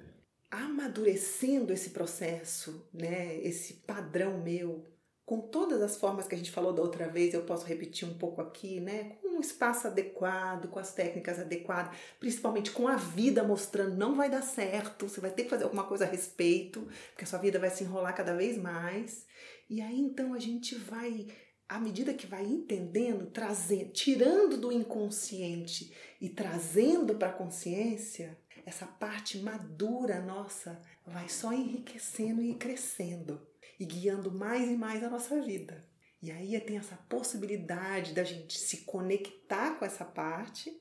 amadurecendo 0.56 1.74
esse 1.74 1.90
processo, 1.90 2.88
né, 2.94 3.38
esse 3.42 3.74
padrão 3.74 4.40
meu, 4.42 4.84
com 5.26 5.42
todas 5.42 5.82
as 5.82 5.98
formas 5.98 6.28
que 6.28 6.36
a 6.36 6.38
gente 6.38 6.52
falou 6.52 6.72
da 6.72 6.82
outra 6.82 7.08
vez, 7.08 7.34
eu 7.34 7.44
posso 7.44 7.66
repetir 7.66 8.08
um 8.08 8.14
pouco 8.14 8.42
aqui, 8.42 8.80
né, 8.80 9.18
com 9.22 9.38
um 9.38 9.40
espaço 9.42 9.88
adequado, 9.88 10.70
com 10.70 10.78
as 10.78 10.94
técnicas 10.94 11.40
adequadas, 11.40 11.98
principalmente 12.20 12.72
com 12.72 12.88
a 12.88 12.96
vida 12.96 13.44
mostrando 13.44 13.96
não 13.96 14.16
vai 14.16 14.30
dar 14.30 14.44
certo, 14.44 15.10
você 15.10 15.20
vai 15.20 15.32
ter 15.32 15.44
que 15.44 15.50
fazer 15.50 15.64
alguma 15.64 15.84
coisa 15.84 16.06
a 16.06 16.08
respeito, 16.08 16.88
porque 17.10 17.24
a 17.24 17.28
sua 17.28 17.40
vida 17.40 17.60
vai 17.60 17.72
se 17.72 17.84
enrolar 17.84 18.16
cada 18.16 18.36
vez 18.36 18.58
mais. 18.58 19.26
E 19.68 19.82
aí 19.82 20.00
então 20.00 20.34
a 20.34 20.40
gente 20.40 20.76
vai 20.76 21.28
à 21.68 21.80
medida 21.80 22.14
que 22.14 22.28
vai 22.28 22.46
entendendo, 22.46 23.26
trazendo, 23.26 23.92
tirando 23.92 24.58
do 24.58 24.72
inconsciente 24.72 25.92
e 26.22 26.30
trazendo 26.30 27.16
para 27.16 27.30
a 27.30 27.34
consciência, 27.34 28.38
essa 28.66 28.86
parte 28.86 29.38
madura 29.38 30.22
nossa 30.22 30.82
vai 31.06 31.30
só 31.30 31.54
enriquecendo 31.54 32.42
e 32.42 32.56
crescendo 32.56 33.46
e 33.80 33.86
guiando 33.86 34.32
mais 34.32 34.70
e 34.70 34.76
mais 34.76 35.04
a 35.04 35.10
nossa 35.10 35.40
vida. 35.42 35.86
E 36.22 36.32
aí 36.32 36.60
tem 36.62 36.78
essa 36.78 36.96
possibilidade 36.96 38.14
da 38.14 38.24
gente 38.24 38.58
se 38.58 38.78
conectar 38.78 39.78
com 39.78 39.86
essa 39.86 40.04
parte 40.04 40.76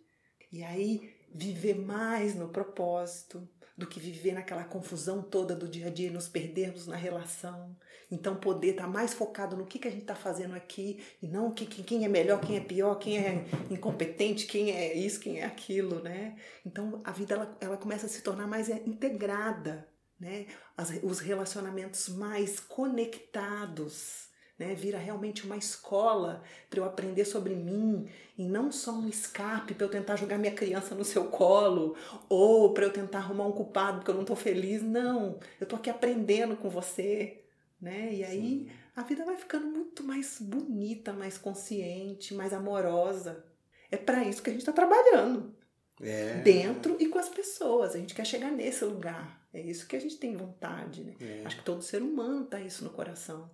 e 0.51 0.62
aí 0.62 1.14
viver 1.35 1.75
mais 1.75 2.35
no 2.35 2.49
propósito 2.49 3.47
do 3.77 3.87
que 3.87 4.01
viver 4.01 4.33
naquela 4.33 4.64
confusão 4.64 5.20
toda 5.23 5.55
do 5.55 5.68
dia 5.68 5.88
a 5.88 5.90
dia 5.90 6.11
nos 6.11 6.29
perdermos 6.29 6.87
na 6.87 6.97
relação. 6.97 7.77
Então 8.11 8.37
poder 8.37 8.71
estar 8.73 8.87
mais 8.87 9.12
focado 9.14 9.57
no 9.57 9.67
que, 9.67 9.79
que 9.79 9.88
a 9.88 9.90
gente 9.90 10.03
está 10.03 10.14
fazendo 10.14 10.55
aqui 10.55 11.03
e 11.23 11.27
não 11.27 11.51
que- 11.51 11.67
quem 11.67 12.05
é 12.05 12.09
melhor, 12.09 12.40
quem 12.40 12.57
é 12.57 12.61
pior, 12.61 12.97
quem 12.97 13.19
é 13.19 13.45
incompetente, 13.71 14.47
quem 14.47 14.71
é 14.71 14.95
isso, 14.95 15.21
quem 15.21 15.40
é 15.40 15.45
aquilo, 15.45 16.01
né? 16.01 16.37
Então 16.64 17.01
a 17.05 17.11
vida 17.11 17.35
ela, 17.35 17.57
ela 17.61 17.77
começa 17.77 18.07
a 18.07 18.09
se 18.09 18.23
tornar 18.23 18.47
mais 18.47 18.69
é, 18.69 18.83
integrada, 18.87 19.88
né? 20.19 20.47
As- 20.77 21.01
os 21.03 21.19
relacionamentos 21.21 22.09
mais 22.09 22.61
conectados, 22.61 24.29
né? 24.59 24.75
Vira 24.75 24.99
realmente 24.99 25.45
uma 25.45 25.57
escola 25.57 26.43
para 26.71 26.79
eu 26.81 26.85
aprender 26.85 27.25
sobre 27.25 27.55
mim 27.55 28.09
e 28.38 28.45
não 28.47 28.71
só 28.71 28.93
um 28.93 29.09
escape 29.09 29.75
para 29.75 29.87
eu 29.87 29.90
tentar 29.90 30.17
jogar 30.17 30.38
minha 30.38 30.55
criança 30.55 30.95
no 30.95 31.05
seu 31.05 31.25
colo 31.27 31.97
ou 32.29 32.73
para 32.73 32.85
eu 32.85 32.93
tentar 32.93 33.19
arrumar 33.19 33.47
um 33.47 33.53
culpado 33.53 33.99
porque 33.99 34.11
eu 34.11 34.14
não 34.14 34.23
estou 34.23 34.37
feliz. 34.37 34.83
Não, 34.83 35.38
eu 35.61 35.64
estou 35.64 35.79
aqui 35.79 35.90
aprendendo 35.90 36.57
com 36.57 36.69
você, 36.69 37.44
né? 37.85 38.12
E 38.14 38.25
aí 38.25 38.70
a 38.97 39.03
vida 39.03 39.25
vai 39.25 39.37
ficando 39.37 39.66
muito 39.66 40.03
mais 40.03 40.38
bonita, 40.40 41.12
mais 41.12 41.37
consciente, 41.38 42.35
mais 42.35 42.53
amorosa. 42.53 43.44
É 43.90 43.97
para 43.97 44.25
isso 44.25 44.42
que 44.42 44.51
a 44.51 44.53
gente 44.53 44.62
está 44.62 44.73
trabalhando 44.73 45.55
É. 46.01 46.40
dentro 46.40 46.97
e 46.99 47.07
com 47.09 47.18
as 47.18 47.29
pessoas. 47.29 47.94
A 47.94 47.99
gente 47.99 48.14
quer 48.14 48.25
chegar 48.27 48.51
nesse 48.51 48.85
lugar. 48.85 49.47
É 49.53 49.61
isso 49.61 49.87
que 49.87 49.94
a 49.94 50.01
gente 50.01 50.16
tem 50.18 50.37
vontade, 50.37 51.05
né? 51.05 51.14
É, 51.20 51.42
Acho 51.44 51.59
que 51.59 51.64
todo 51.64 51.81
ser 51.83 52.03
humano 52.03 52.44
tá 52.47 52.61
isso 52.61 52.83
no 52.83 52.90
coração. 52.90 53.49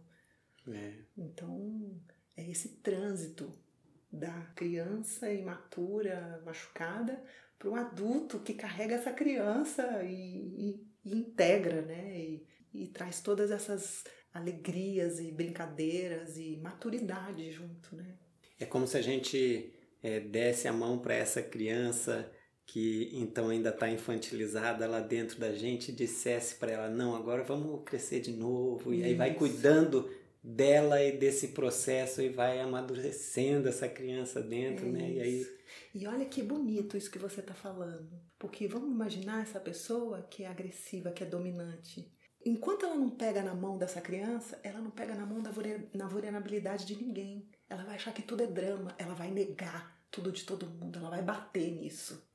é. 0.68 0.92
Então, 1.18 2.00
é 2.36 2.48
esse 2.50 2.68
trânsito 2.76 3.52
da 4.12 4.32
criança 4.56 5.30
imatura, 5.32 6.42
machucada, 6.44 7.22
para 7.58 7.68
um 7.68 7.76
adulto 7.76 8.38
que 8.40 8.54
carrega 8.54 8.94
essa 8.94 9.12
criança 9.12 10.02
e, 10.02 10.70
e- 10.70 10.86
e 11.04 11.14
integra, 11.14 11.82
né? 11.82 12.18
E, 12.18 12.46
e 12.72 12.86
traz 12.88 13.20
todas 13.20 13.50
essas 13.50 14.04
alegrias 14.32 15.18
e 15.20 15.30
brincadeiras 15.32 16.36
e 16.36 16.56
maturidade 16.56 17.50
junto, 17.52 17.96
né? 17.96 18.16
É 18.58 18.66
como 18.66 18.86
se 18.86 18.96
a 18.96 19.02
gente 19.02 19.72
é, 20.02 20.20
desse 20.20 20.68
a 20.68 20.72
mão 20.72 20.98
para 20.98 21.14
essa 21.14 21.42
criança 21.42 22.30
que 22.66 23.10
então 23.12 23.48
ainda 23.48 23.70
está 23.70 23.88
infantilizada 23.90 24.86
lá 24.86 25.00
dentro 25.00 25.38
da 25.40 25.52
gente 25.52 25.90
e 25.90 25.94
dissesse 25.94 26.56
para 26.56 26.72
ela: 26.72 26.88
não, 26.88 27.14
agora 27.16 27.42
vamos 27.42 27.82
crescer 27.84 28.20
de 28.20 28.32
novo. 28.32 28.94
E 28.94 29.02
aí 29.02 29.14
vai 29.14 29.34
Isso. 29.36 29.38
cuidando 29.38 30.08
dela 30.42 31.02
e 31.02 31.12
desse 31.18 31.48
processo 31.48 32.22
e 32.22 32.28
vai 32.28 32.60
amadurecendo 32.60 33.68
essa 33.68 33.88
criança 33.88 34.40
dentro, 34.42 34.86
É 34.86 34.90
né? 34.90 35.10
E 35.12 35.20
aí. 35.20 35.40
isso. 35.40 35.50
E 35.94 36.06
olha 36.06 36.26
que 36.26 36.42
bonito 36.42 36.96
isso 36.96 37.10
que 37.10 37.18
você 37.18 37.40
está 37.40 37.54
falando. 37.54 38.20
Porque 38.38 38.66
vamos 38.68 38.90
imaginar 38.90 39.42
essa 39.42 39.60
pessoa 39.60 40.22
que 40.22 40.44
é 40.44 40.46
agressiva, 40.48 41.12
que 41.12 41.22
é 41.22 41.26
dominante. 41.26 42.10
Enquanto 42.44 42.86
ela 42.86 42.94
não 42.94 43.10
pega 43.10 43.42
na 43.42 43.54
mão 43.54 43.76
dessa 43.76 44.00
criança, 44.00 44.58
ela 44.62 44.80
não 44.80 44.90
pega 44.90 45.14
na 45.14 45.26
mão 45.26 45.42
da 45.42 45.50
na 45.92 46.06
vulnerabilidade 46.06 46.86
de 46.86 46.96
ninguém. 46.96 47.46
Ela 47.68 47.84
vai 47.84 47.96
achar 47.96 48.14
que 48.14 48.22
tudo 48.22 48.42
é 48.42 48.46
drama, 48.46 48.94
ela 48.98 49.14
vai 49.14 49.30
negar 49.30 50.00
tudo 50.10 50.32
de 50.32 50.44
todo 50.44 50.66
mundo, 50.66 50.98
ela 50.98 51.10
vai 51.10 51.22
bater 51.22 51.70
nisso. 51.70 52.26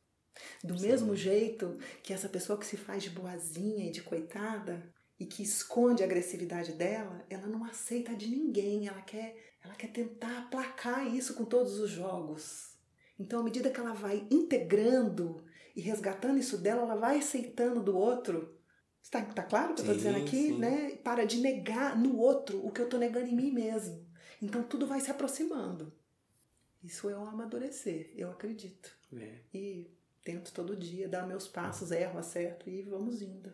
Do 0.64 0.78
Sim. 0.78 0.88
mesmo 0.88 1.16
jeito 1.16 1.78
que 2.04 2.14
essa 2.14 2.30
pessoa 2.30 2.60
que 2.60 2.66
se 2.66 2.78
faz 2.78 3.04
de 3.04 3.10
boazinha 3.10 3.88
e 3.88 3.92
de 3.92 4.04
coitada 4.04 4.94
e 5.20 5.26
que 5.26 5.42
esconde 5.42 6.04
a 6.04 6.06
agressividade 6.06 6.74
dela, 6.74 7.26
ela 7.30 7.48
não 7.48 7.64
aceita 7.64 8.14
de 8.14 8.28
ninguém, 8.28 8.88
ela 8.88 9.02
quer, 9.02 9.56
ela 9.64 9.74
quer 9.74 9.92
tentar 9.92 10.40
aplacar 10.40 11.08
isso 11.14 11.34
com 11.34 11.46
todos 11.46 11.80
os 11.80 11.90
jogos. 11.90 12.76
Então, 13.18 13.40
à 13.40 13.44
medida 13.44 13.70
que 13.70 13.80
ela 13.80 13.94
vai 13.94 14.28
integrando 14.30 15.44
e 15.76 15.82
resgatando 15.82 16.38
isso 16.38 16.58
dela, 16.58 16.82
ela 16.82 16.96
vai 16.96 17.20
aceitando 17.20 17.82
do 17.82 17.98
outro. 17.98 18.58
Está 19.06 19.22
tá 19.22 19.44
claro 19.44 19.72
o 19.72 19.76
que 19.76 19.82
eu 19.82 19.84
estou 19.84 19.96
dizendo 19.96 20.18
aqui? 20.18 20.48
sim. 20.48 20.58
Né? 20.58 20.96
Para 21.04 21.26
de 21.26 21.38
negar 21.38 21.96
no 21.96 22.18
outro 22.18 22.66
o 22.66 22.72
que 22.72 22.82
eu 22.82 22.86
estou 22.86 23.00
negando 23.00 23.28
em 23.28 23.36
mim 23.36 23.52
mesmo. 23.52 24.04
Então, 24.42 24.64
tudo 24.64 24.88
vai 24.88 25.00
se 25.00 25.12
aproximando. 25.12 25.94
Isso 26.84 27.08
é 27.08 27.16
um 27.16 27.28
amadurecer, 27.28 28.12
eu 28.16 28.32
acredito. 28.32 28.92
é. 29.16 29.36
E 29.54 29.92
tento 30.24 30.52
todo 30.52 30.76
dia 30.76 31.08
dar 31.08 31.28
meus 31.28 31.48
passos, 31.48 31.92
erro, 31.92 32.18
acerto 32.18 32.68
e 32.68 32.82
vamos 32.82 33.22
indo. 33.22 33.54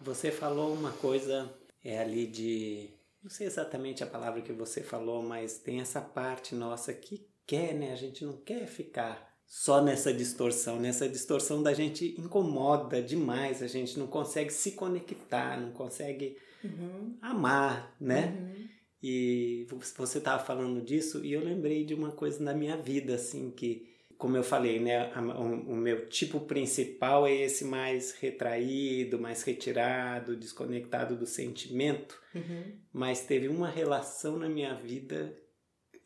Você 0.00 0.32
falou 0.32 0.74
uma 0.74 0.90
coisa 0.92 1.48
é 1.84 2.00
ali 2.00 2.26
de 2.26 2.90
não 3.22 3.30
sei 3.30 3.46
exatamente 3.46 4.02
a 4.02 4.06
palavra 4.06 4.42
que 4.42 4.52
você 4.52 4.82
falou, 4.82 5.22
mas 5.22 5.58
tem 5.58 5.80
essa 5.80 6.00
parte 6.00 6.54
nossa 6.56 6.92
que 6.92 7.28
quer, 7.46 7.72
né? 7.72 7.92
A 7.92 7.96
gente 7.96 8.24
não 8.24 8.36
quer 8.36 8.66
ficar 8.66 9.37
só 9.48 9.82
nessa 9.82 10.12
distorção, 10.12 10.78
nessa 10.78 11.08
distorção 11.08 11.62
da 11.62 11.72
gente 11.72 12.14
incomoda 12.20 13.00
demais, 13.02 13.62
a 13.62 13.66
gente 13.66 13.98
não 13.98 14.06
consegue 14.06 14.52
se 14.52 14.72
conectar, 14.72 15.58
não 15.58 15.72
consegue 15.72 16.36
Uhum. 16.62 17.16
amar, 17.22 17.96
né? 18.00 18.36
Uhum. 18.38 18.68
E 19.02 19.66
você 19.96 20.18
estava 20.18 20.44
falando 20.44 20.82
disso 20.82 21.24
e 21.24 21.32
eu 21.32 21.42
lembrei 21.42 21.84
de 21.84 21.94
uma 21.94 22.10
coisa 22.12 22.42
na 22.42 22.52
minha 22.52 22.76
vida, 22.76 23.14
assim, 23.14 23.50
que, 23.52 23.86
como 24.18 24.36
eu 24.36 24.42
falei, 24.42 24.80
né, 24.80 25.08
o 25.16 25.76
meu 25.76 26.08
tipo 26.08 26.40
principal 26.40 27.24
é 27.26 27.32
esse 27.32 27.64
mais 27.64 28.12
retraído, 28.12 29.18
mais 29.20 29.42
retirado, 29.44 30.36
desconectado 30.36 31.16
do 31.16 31.26
sentimento, 31.26 32.20
Uhum. 32.34 32.76
mas 32.92 33.20
teve 33.20 33.46
uma 33.48 33.70
relação 33.70 34.36
na 34.36 34.48
minha 34.48 34.74
vida. 34.74 35.32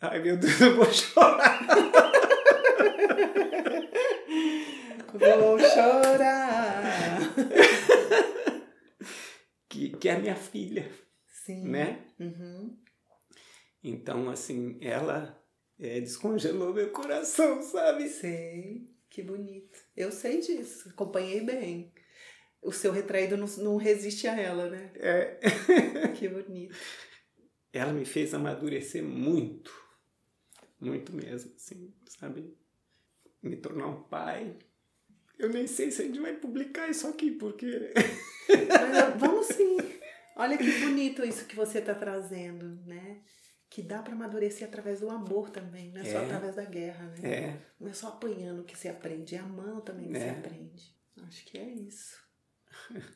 Ai 0.00 0.20
meu 0.22 0.36
Deus, 0.36 0.60
eu 0.60 0.76
vou 0.76 0.92
chorar! 0.92 1.60
Vou 5.12 5.58
chorar. 5.58 7.18
que, 9.68 9.90
que 9.90 10.08
é 10.08 10.18
minha 10.18 10.36
filha, 10.36 10.90
Sim. 11.26 11.68
né? 11.68 12.04
Uhum. 12.18 12.78
Então, 13.82 14.30
assim, 14.30 14.78
ela 14.80 15.42
é, 15.78 16.00
descongelou 16.00 16.72
meu 16.72 16.90
coração, 16.90 17.60
sabe? 17.62 18.08
Sei. 18.08 18.88
Que 19.10 19.22
bonito. 19.22 19.78
Eu 19.96 20.10
sei 20.10 20.40
disso. 20.40 20.88
Acompanhei 20.88 21.40
bem. 21.42 21.92
O 22.62 22.72
seu 22.72 22.92
retraído 22.92 23.36
não, 23.36 23.46
não 23.58 23.76
resiste 23.76 24.26
a 24.28 24.38
ela, 24.40 24.70
né? 24.70 24.92
É. 24.96 25.38
Que 26.16 26.28
bonito. 26.28 26.76
ela 27.72 27.92
me 27.92 28.04
fez 28.04 28.32
amadurecer 28.32 29.02
muito, 29.02 29.72
muito 30.80 31.12
mesmo, 31.12 31.52
assim, 31.56 31.92
sabe? 32.06 32.56
Me 33.42 33.56
tornar 33.56 33.88
um 33.88 34.02
pai. 34.04 34.56
Eu 35.42 35.48
nem 35.50 35.66
sei 35.66 35.90
se 35.90 36.02
a 36.02 36.04
gente 36.04 36.20
vai 36.20 36.32
publicar 36.34 36.88
isso 36.88 37.06
aqui, 37.08 37.32
porque. 37.32 37.92
Vamos 39.18 39.46
sim. 39.46 39.76
Olha 40.36 40.56
que 40.56 40.70
bonito 40.80 41.24
isso 41.24 41.44
que 41.46 41.56
você 41.56 41.78
está 41.80 41.94
trazendo, 41.94 42.80
né? 42.86 43.20
Que 43.68 43.82
dá 43.82 44.02
para 44.02 44.12
amadurecer 44.14 44.66
através 44.68 45.00
do 45.00 45.10
amor 45.10 45.50
também, 45.50 45.90
não 45.92 46.00
é, 46.00 46.04
só 46.04 46.18
É. 46.18 46.24
através 46.24 46.54
da 46.56 46.64
guerra, 46.64 47.04
né? 47.06 47.28
É, 47.28 47.58
Não 47.80 47.88
é 47.90 47.92
só 47.92 48.08
apanhando 48.08 48.64
que 48.64 48.76
se 48.78 48.88
aprende, 48.88 49.34
é 49.34 49.38
amando 49.38 49.80
também 49.82 50.10
que 50.12 50.18
se 50.18 50.24
É. 50.24 50.30
aprende. 50.30 50.96
Acho 51.26 51.44
que 51.44 51.58
é 51.58 51.68
isso. 51.70 52.16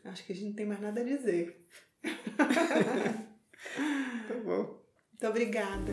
Acho 0.05 0.25
que 0.27 0.33
a 0.33 0.35
gente 0.35 0.49
não 0.49 0.55
tem 0.55 0.67
mais 0.67 0.81
nada 0.81 1.01
a 1.01 1.05
dizer. 1.05 1.65
tá 4.29 4.35
bom. 4.45 4.83
Muito 5.13 5.27
obrigada. 5.27 5.93